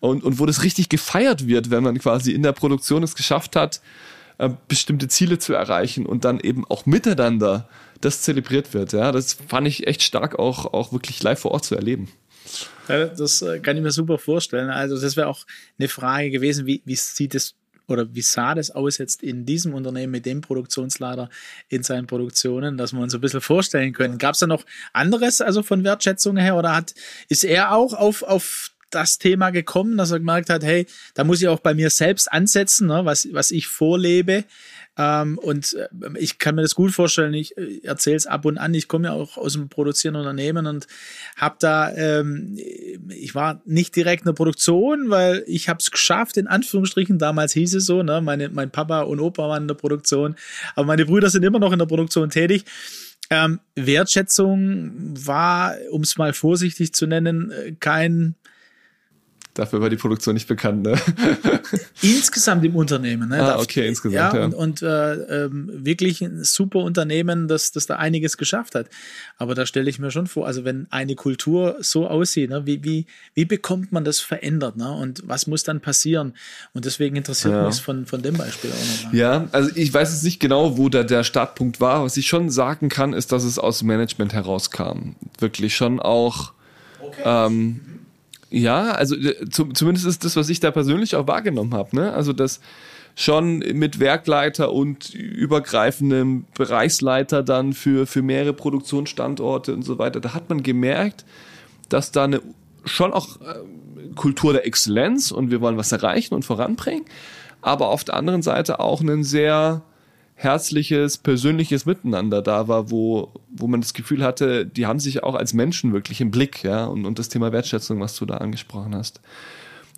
[0.00, 3.56] Und, und wo das richtig gefeiert wird, wenn man quasi in der Produktion es geschafft
[3.56, 3.80] hat,
[4.38, 7.68] äh, bestimmte Ziele zu erreichen und dann eben auch miteinander
[8.00, 8.92] das zelebriert wird.
[8.92, 12.08] Ja, das fand ich echt stark auch, auch wirklich live vor Ort zu erleben.
[12.86, 14.70] Das äh, kann ich mir super vorstellen.
[14.70, 15.44] Also das wäre auch
[15.78, 17.54] eine Frage gewesen, wie, wie sieht es
[17.86, 21.28] oder wie sah das aus jetzt in diesem Unternehmen mit dem Produktionsleiter
[21.68, 24.18] in seinen Produktionen, dass wir uns ein bisschen vorstellen können.
[24.18, 26.94] Gab es da noch anderes, also von Wertschätzung her, oder hat,
[27.28, 31.42] ist er auch auf, auf das Thema gekommen, dass er gemerkt hat, hey, da muss
[31.42, 34.44] ich auch bei mir selbst ansetzen, ne, was, was ich vorlebe.
[34.96, 35.88] Ähm, und äh,
[36.18, 39.08] ich kann mir das gut vorstellen, ich äh, erzähle es ab und an, ich komme
[39.08, 40.86] ja auch aus dem produzierenden Unternehmen und
[41.36, 42.56] habe da, ähm,
[43.08, 47.52] ich war nicht direkt in der Produktion, weil ich habe es geschafft, in Anführungsstrichen, damals
[47.54, 50.36] hieß es so, ne, meine, mein Papa und Opa waren in der Produktion,
[50.76, 52.64] aber meine Brüder sind immer noch in der Produktion tätig.
[53.30, 54.92] Ähm, Wertschätzung
[55.26, 58.36] war, um es mal vorsichtig zu nennen, äh, kein
[59.54, 60.98] Dafür war die Produktion nicht bekannt, ne?
[62.02, 63.40] Insgesamt im Unternehmen, ne?
[63.40, 64.40] Ah, okay, insgesamt, ja.
[64.40, 64.44] ja.
[64.46, 68.88] Und, und äh, ähm, wirklich ein super Unternehmen, das, das da einiges geschafft hat.
[69.38, 72.82] Aber da stelle ich mir schon vor, also wenn eine Kultur so aussieht, ne, wie,
[72.82, 74.90] wie, wie bekommt man das verändert, ne?
[74.90, 76.34] Und was muss dann passieren?
[76.72, 77.66] Und deswegen interessiert Ja.
[77.66, 79.14] mich von, von dem Beispiel auch nochmal.
[79.18, 82.02] Ja, also ich weiß jetzt nicht genau, wo da der Startpunkt war.
[82.04, 85.14] Was ich schon sagen kann, ist, dass es aus dem Management herauskam.
[85.38, 86.52] Wirklich schon auch.
[87.24, 87.80] Ähm,
[88.54, 91.96] ja, also äh, zum, zumindest ist das, was ich da persönlich auch wahrgenommen habe.
[91.96, 92.12] Ne?
[92.12, 92.60] Also das
[93.16, 100.20] schon mit Werkleiter und übergreifendem Bereichsleiter dann für, für mehrere Produktionsstandorte und so weiter.
[100.20, 101.24] Da hat man gemerkt,
[101.88, 102.40] dass da eine
[102.84, 107.06] schon auch äh, Kultur der Exzellenz und wir wollen was erreichen und voranbringen,
[107.60, 109.82] aber auf der anderen Seite auch ein sehr
[110.34, 115.34] herzliches, persönliches Miteinander da war, wo, wo man das Gefühl hatte, die haben sich auch
[115.34, 118.94] als Menschen wirklich im Blick, ja, und, und das Thema Wertschätzung, was du da angesprochen
[118.94, 119.20] hast.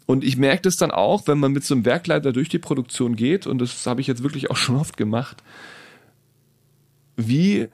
[0.05, 3.17] Und ich merke das dann auch, wenn man mit so einem Werkleiter durch die Produktion
[3.17, 5.43] geht, und das habe ich jetzt wirklich auch schon oft gemacht,
[7.17, 7.69] wie,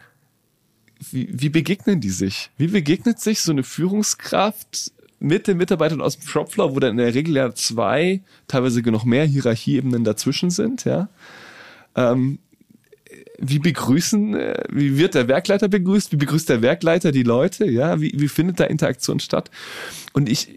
[1.11, 2.51] wie, wie begegnen die sich?
[2.57, 6.97] Wie begegnet sich so eine Führungskraft mit den Mitarbeitern aus dem Shopfloor, wo dann in
[6.99, 11.09] der Regel ja zwei, teilweise noch mehr Hierarchieebenen dazwischen sind, ja?
[11.95, 12.39] Ähm,
[13.45, 16.13] wie begrüßen, äh, wie wird der Werkleiter begrüßt?
[16.13, 17.69] Wie begrüßt der Werkleiter die Leute?
[17.69, 19.51] Ja, wie, wie findet da Interaktion statt?
[20.13, 20.49] Und ich,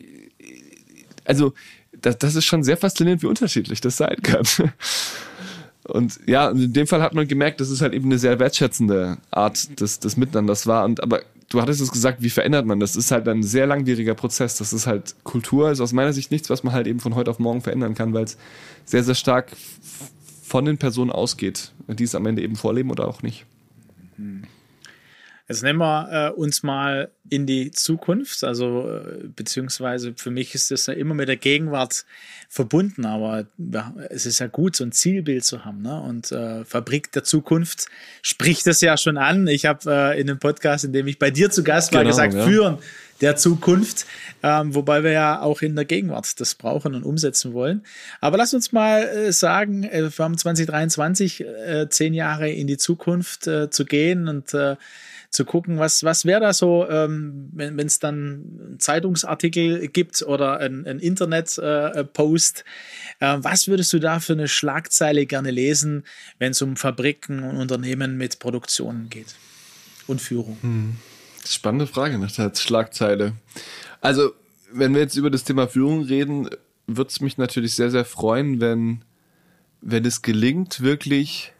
[1.25, 1.53] also,
[1.99, 4.45] das, das ist schon sehr faszinierend, wie unterschiedlich das sein kann.
[5.87, 9.17] Und ja, in dem Fall hat man gemerkt, dass es halt eben eine sehr wertschätzende
[9.31, 10.85] Art des, des Miteinanders war.
[10.85, 12.93] Und aber du hattest es gesagt, wie verändert man das?
[12.93, 14.57] Das ist halt ein sehr langwieriger Prozess.
[14.57, 17.31] Das ist halt Kultur, ist aus meiner Sicht nichts, was man halt eben von heute
[17.31, 18.37] auf morgen verändern kann, weil es
[18.85, 19.51] sehr, sehr stark
[20.45, 23.45] von den Personen ausgeht, die es am Ende eben vorleben oder auch nicht.
[25.47, 30.69] Jetzt nehmen wir äh, uns mal in die Zukunft, also äh, beziehungsweise für mich ist
[30.69, 32.05] das ja immer mit der Gegenwart
[32.47, 35.81] verbunden, aber ja, es ist ja gut, so ein Zielbild zu haben.
[35.81, 35.99] Ne?
[36.01, 37.87] Und äh, Fabrik der Zukunft
[38.21, 39.47] spricht das ja schon an.
[39.47, 42.11] Ich habe äh, in einem Podcast, in dem ich bei dir zu Gast war, Genau,
[42.11, 42.45] gesagt, ja.
[42.45, 42.77] führen
[43.21, 44.05] der Zukunft,
[44.43, 47.83] ähm, wobei wir ja auch in der Gegenwart das brauchen und umsetzen wollen.
[48.21, 52.77] Aber lass uns mal äh, sagen, äh, wir haben 2023 äh, zehn Jahre in die
[52.77, 54.75] Zukunft äh, zu gehen und äh,
[55.35, 60.59] zu gucken, was, was wäre da so, ähm, wenn es dann einen Zeitungsartikel gibt oder
[60.59, 62.63] ein, ein Internet-Post.
[63.19, 66.05] Äh, was würdest du da für eine Schlagzeile gerne lesen,
[66.39, 69.35] wenn es um Fabriken und Unternehmen mit Produktionen geht
[70.07, 70.57] und Führung?
[71.47, 73.33] Spannende Frage nach der Schlagzeile.
[74.01, 74.31] Also,
[74.71, 76.49] wenn wir jetzt über das Thema Führung reden,
[76.87, 79.03] würde es mich natürlich sehr, sehr freuen, wenn,
[79.81, 81.53] wenn es gelingt, wirklich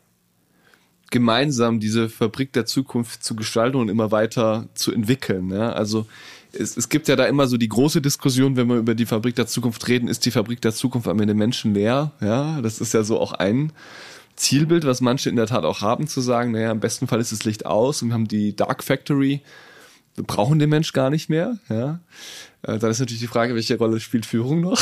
[1.12, 5.50] gemeinsam diese Fabrik der Zukunft zu gestalten und immer weiter zu entwickeln.
[5.52, 5.72] Ja?
[5.72, 6.08] Also
[6.52, 9.36] es, es gibt ja da immer so die große Diskussion, wenn wir über die Fabrik
[9.36, 12.12] der Zukunft reden, ist die Fabrik der Zukunft am Ende menschenleer?
[12.22, 13.72] Ja, das ist ja so auch ein
[14.36, 17.32] Zielbild, was manche in der Tat auch haben, zu sagen, naja, im besten Fall ist
[17.32, 19.42] das Licht aus und wir haben die Dark Factory.
[20.16, 21.58] Wir brauchen den Mensch gar nicht mehr.
[21.70, 22.00] Ja.
[22.64, 24.82] Äh, Dann ist natürlich die Frage, welche Rolle spielt Führung noch?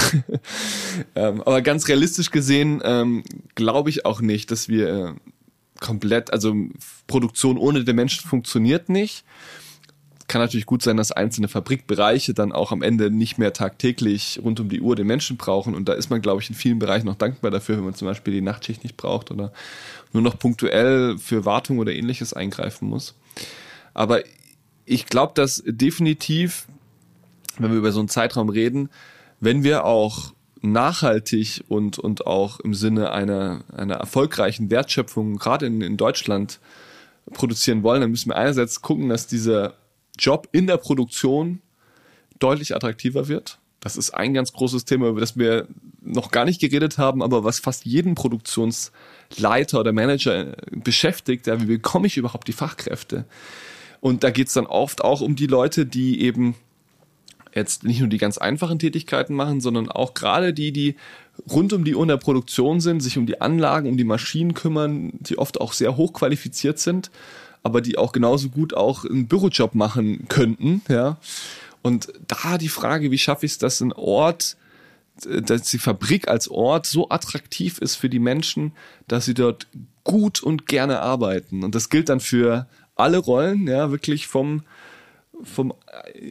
[1.16, 3.24] ähm, aber ganz realistisch gesehen ähm,
[3.56, 5.14] glaube ich auch nicht, dass wir äh,
[5.80, 6.56] komplett, also
[7.08, 9.26] Produktion ohne den Menschen funktioniert nicht.
[10.28, 14.60] Kann natürlich gut sein, dass einzelne Fabrikbereiche dann auch am Ende nicht mehr tagtäglich rund
[14.60, 15.76] um die Uhr den Menschen brauchen.
[15.76, 18.08] Und da ist man, glaube ich, in vielen Bereichen noch dankbar dafür, wenn man zum
[18.08, 19.52] Beispiel die Nachtschicht nicht braucht oder
[20.14, 23.16] nur noch punktuell für Wartung oder ähnliches eingreifen muss.
[23.94, 24.24] Aber
[24.86, 26.68] ich glaube, dass definitiv,
[27.58, 28.90] wenn wir über so einen Zeitraum reden,
[29.40, 35.82] wenn wir auch nachhaltig und, und auch im Sinne einer, einer erfolgreichen Wertschöpfung, gerade in,
[35.82, 36.60] in Deutschland,
[37.34, 39.76] produzieren wollen, dann müssen wir einerseits gucken, dass dieser
[40.18, 41.62] Job in der Produktion
[42.40, 43.60] deutlich attraktiver wird.
[43.80, 45.68] Das ist ein ganz großes Thema, über das wir
[46.02, 51.66] noch gar nicht geredet haben, aber was fast jeden Produktionsleiter oder Manager beschäftigt, ja, wie
[51.66, 53.26] bekomme ich überhaupt die Fachkräfte?
[54.04, 56.56] Und da geht's dann oft auch um die Leute, die eben
[57.56, 60.98] jetzt nicht nur die ganz einfachen Tätigkeiten machen, sondern auch gerade die, die
[61.50, 64.56] rund um die Uhr in der Produktion sind, sich um die Anlagen, um die Maschinen
[64.56, 67.12] kümmern, die oft auch sehr hoch qualifiziert sind,
[67.64, 71.18] aber die auch genauso gut auch einen Bürojob machen könnten, ja.
[71.82, 74.58] Und da die Frage, wie schaffe ich es, dass ein Ort,
[75.26, 78.74] dass die Fabrik als Ort so attraktiv ist für die Menschen,
[79.08, 79.68] dass sie dort
[80.04, 81.64] gut und gerne arbeiten.
[81.64, 84.64] Und das gilt dann für alle Rollen, ja, wirklich vom,
[85.44, 85.74] vom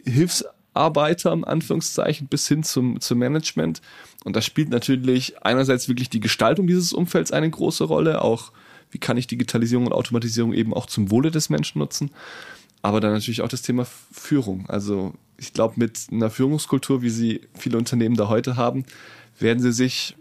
[0.04, 3.82] Hilfsarbeiter, im Anführungszeichen, bis hin zum, zum Management.
[4.24, 8.52] Und da spielt natürlich einerseits wirklich die Gestaltung dieses Umfelds eine große Rolle, auch
[8.90, 12.10] wie kann ich Digitalisierung und Automatisierung eben auch zum Wohle des Menschen nutzen.
[12.82, 14.68] Aber dann natürlich auch das Thema Führung.
[14.68, 18.84] Also ich glaube, mit einer Führungskultur, wie sie viele Unternehmen da heute haben,
[19.38, 20.16] werden sie sich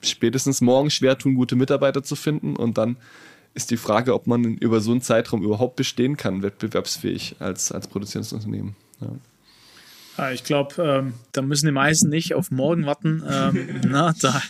[0.00, 2.56] spätestens morgen schwer tun, gute Mitarbeiter zu finden.
[2.56, 2.96] Und dann
[3.54, 7.88] ist die Frage, ob man über so einen Zeitraum überhaupt bestehen kann, wettbewerbsfähig als, als
[7.88, 8.76] produzierendes Unternehmen.
[9.00, 10.30] Ja.
[10.32, 13.22] Ich glaube, ähm, da müssen die meisten nicht auf morgen warten.
[13.28, 14.42] Ähm, na, da,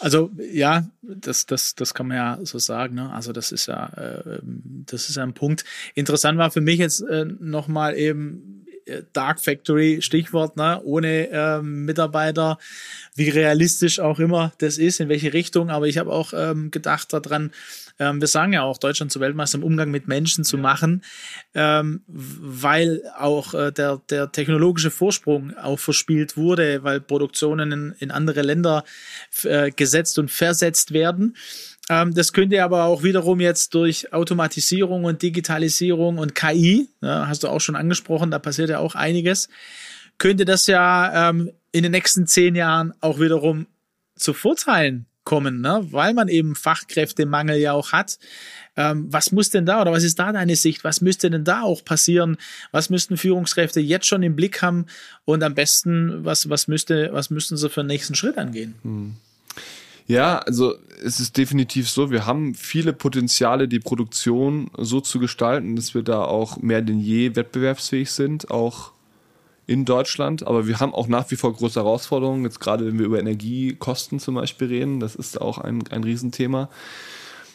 [0.00, 2.94] also ja, das, das, das kann man ja so sagen.
[2.94, 3.12] Ne?
[3.12, 5.64] Also das ist ja, äh, das ist ja ein Punkt.
[5.94, 8.57] Interessant war für mich jetzt äh, nochmal eben
[9.12, 10.80] Dark Factory, Stichwort, ne?
[10.84, 12.58] ohne äh, Mitarbeiter,
[13.14, 15.70] wie realistisch auch immer das ist, in welche Richtung.
[15.70, 17.52] Aber ich habe auch ähm, gedacht daran,
[17.98, 21.02] ähm, wir sagen ja auch, Deutschland zu Weltmeister im Umgang mit Menschen zu machen,
[21.54, 28.10] ähm, weil auch äh, der, der technologische Vorsprung auch verspielt wurde, weil Produktionen in, in
[28.10, 28.84] andere Länder
[29.42, 31.36] äh, gesetzt und versetzt werden.
[31.88, 37.42] Ähm, das könnte aber auch wiederum jetzt durch Automatisierung und Digitalisierung und KI, ja, hast
[37.42, 39.48] du auch schon angesprochen, da passiert ja auch einiges,
[40.18, 43.66] könnte das ja ähm, in den nächsten zehn Jahren auch wiederum
[44.16, 45.86] zu Vorteilen kommen, ne?
[45.90, 48.18] weil man eben Fachkräftemangel ja auch hat.
[48.76, 50.84] Ähm, was muss denn da oder was ist da deine Sicht?
[50.84, 52.38] Was müsste denn da auch passieren?
[52.72, 54.86] Was müssten Führungskräfte jetzt schon im Blick haben?
[55.26, 58.76] Und am besten, was, was, müsste, was müssten sie für den nächsten Schritt angehen?
[58.82, 59.16] Hm.
[60.08, 65.76] Ja, also es ist definitiv so, wir haben viele Potenziale, die Produktion so zu gestalten,
[65.76, 68.92] dass wir da auch mehr denn je wettbewerbsfähig sind, auch
[69.66, 73.04] in Deutschland, aber wir haben auch nach wie vor große Herausforderungen, jetzt gerade wenn wir
[73.04, 76.70] über Energiekosten zum Beispiel reden, das ist auch ein, ein Riesenthema.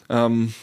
[0.10, 0.54] Ähm,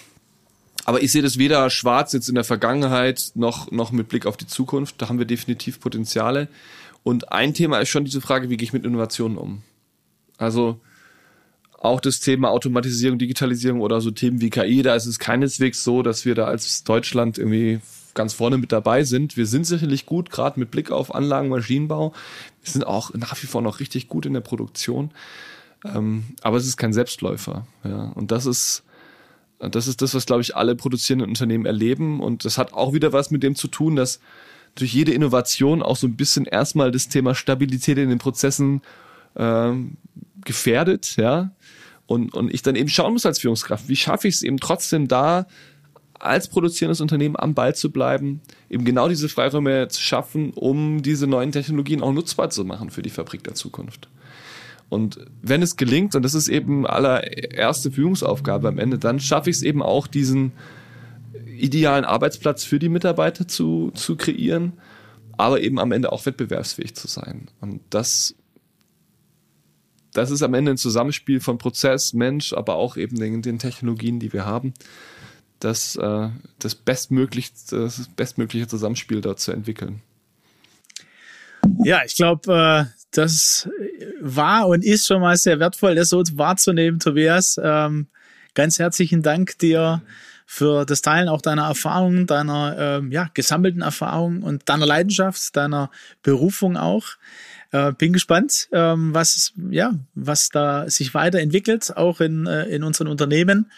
[0.85, 4.37] aber ich sehe das weder schwarz jetzt in der Vergangenheit noch, noch mit Blick auf
[4.37, 5.03] die Zukunft.
[5.03, 6.47] Da haben wir definitiv Potenziale.
[7.03, 9.63] Und ein Thema ist schon diese Frage, wie gehe ich mit Innovationen um?
[10.39, 10.81] Also
[11.81, 16.03] auch das Thema Automatisierung, Digitalisierung oder so Themen wie KI, da ist es keineswegs so,
[16.03, 17.81] dass wir da als Deutschland irgendwie
[18.13, 19.39] ganz vorne mit dabei sind.
[19.39, 22.13] Wir sind sicherlich gut, gerade mit Blick auf Anlagen, Maschinenbau.
[22.63, 25.11] Wir sind auch nach wie vor noch richtig gut in der Produktion.
[25.85, 27.67] Ähm, aber es ist kein Selbstläufer.
[27.83, 28.13] Ja.
[28.15, 28.85] Und das ist,
[29.59, 32.21] das ist das, was, glaube ich, alle produzierenden Unternehmen erleben.
[32.21, 34.21] Und das hat auch wieder was mit dem zu tun, dass
[34.75, 38.83] durch jede Innovation auch so ein bisschen erstmal das Thema Stabilität in den Prozessen
[39.37, 39.97] ähm,
[40.45, 41.53] gefährdet, ja.
[42.07, 45.07] Und, und ich dann eben schauen muss als Führungskraft, wie schaffe ich es eben trotzdem
[45.07, 45.47] da,
[46.19, 51.27] als produzierendes Unternehmen am Ball zu bleiben, eben genau diese Freiräume zu schaffen, um diese
[51.27, 54.09] neuen Technologien auch nutzbar zu machen für die Fabrik der Zukunft.
[54.91, 59.57] Und wenn es gelingt, und das ist eben allererste Führungsaufgabe am Ende, dann schaffe ich
[59.57, 60.53] es eben auch, diesen
[61.47, 64.75] idealen Arbeitsplatz für die Mitarbeiter zu, zu kreieren,
[65.39, 67.49] aber eben am Ende auch wettbewerbsfähig zu sein.
[67.61, 68.35] Und das,
[70.13, 74.19] das ist am Ende ein Zusammenspiel von Prozess, Mensch, aber auch eben den, den Technologien,
[74.19, 74.75] die wir haben
[75.61, 80.03] das, äh, das, bestmöglich, das bestmögliche Zusammenspiel dort zu entwickeln.
[81.85, 83.69] Ja, ich glaube, äh, das
[84.21, 87.61] war und ist schon mal sehr wertvoll, das so wahrzunehmen, Tobias.
[87.63, 88.09] Ähm,
[88.55, 90.03] ganz herzlichen Dank dir
[90.47, 95.91] für das Teilen auch deiner Erfahrungen, deiner ähm, ja, gesammelten Erfahrungen und deiner Leidenschaft, deiner
[96.23, 97.07] Berufung auch.
[97.73, 103.07] Äh, bin gespannt, ähm, was, ja, was da sich weiterentwickelt, auch in, äh, in unseren
[103.07, 103.71] Unternehmen.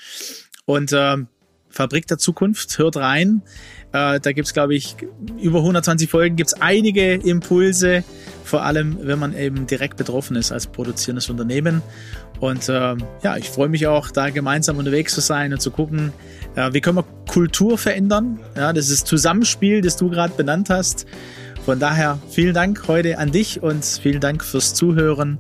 [0.64, 1.28] Und ähm,
[1.72, 2.78] Fabrik der Zukunft.
[2.78, 3.42] Hört rein.
[3.92, 4.96] Äh, da gibt's glaube ich,
[5.40, 8.04] über 120 Folgen, gibt's einige Impulse,
[8.44, 11.82] vor allem wenn man eben direkt betroffen ist als produzierendes Unternehmen.
[12.40, 16.12] Und äh, ja, ich freue mich auch, da gemeinsam unterwegs zu sein und zu gucken,
[16.56, 18.40] äh, wie können wir Kultur verändern.
[18.56, 21.06] Ja, das ist Zusammenspiel, das du gerade benannt hast.
[21.64, 25.38] Von daher vielen Dank heute an dich und vielen Dank fürs Zuhören.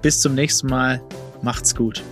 [0.00, 1.02] Bis zum nächsten Mal.
[1.42, 2.02] Macht's gut.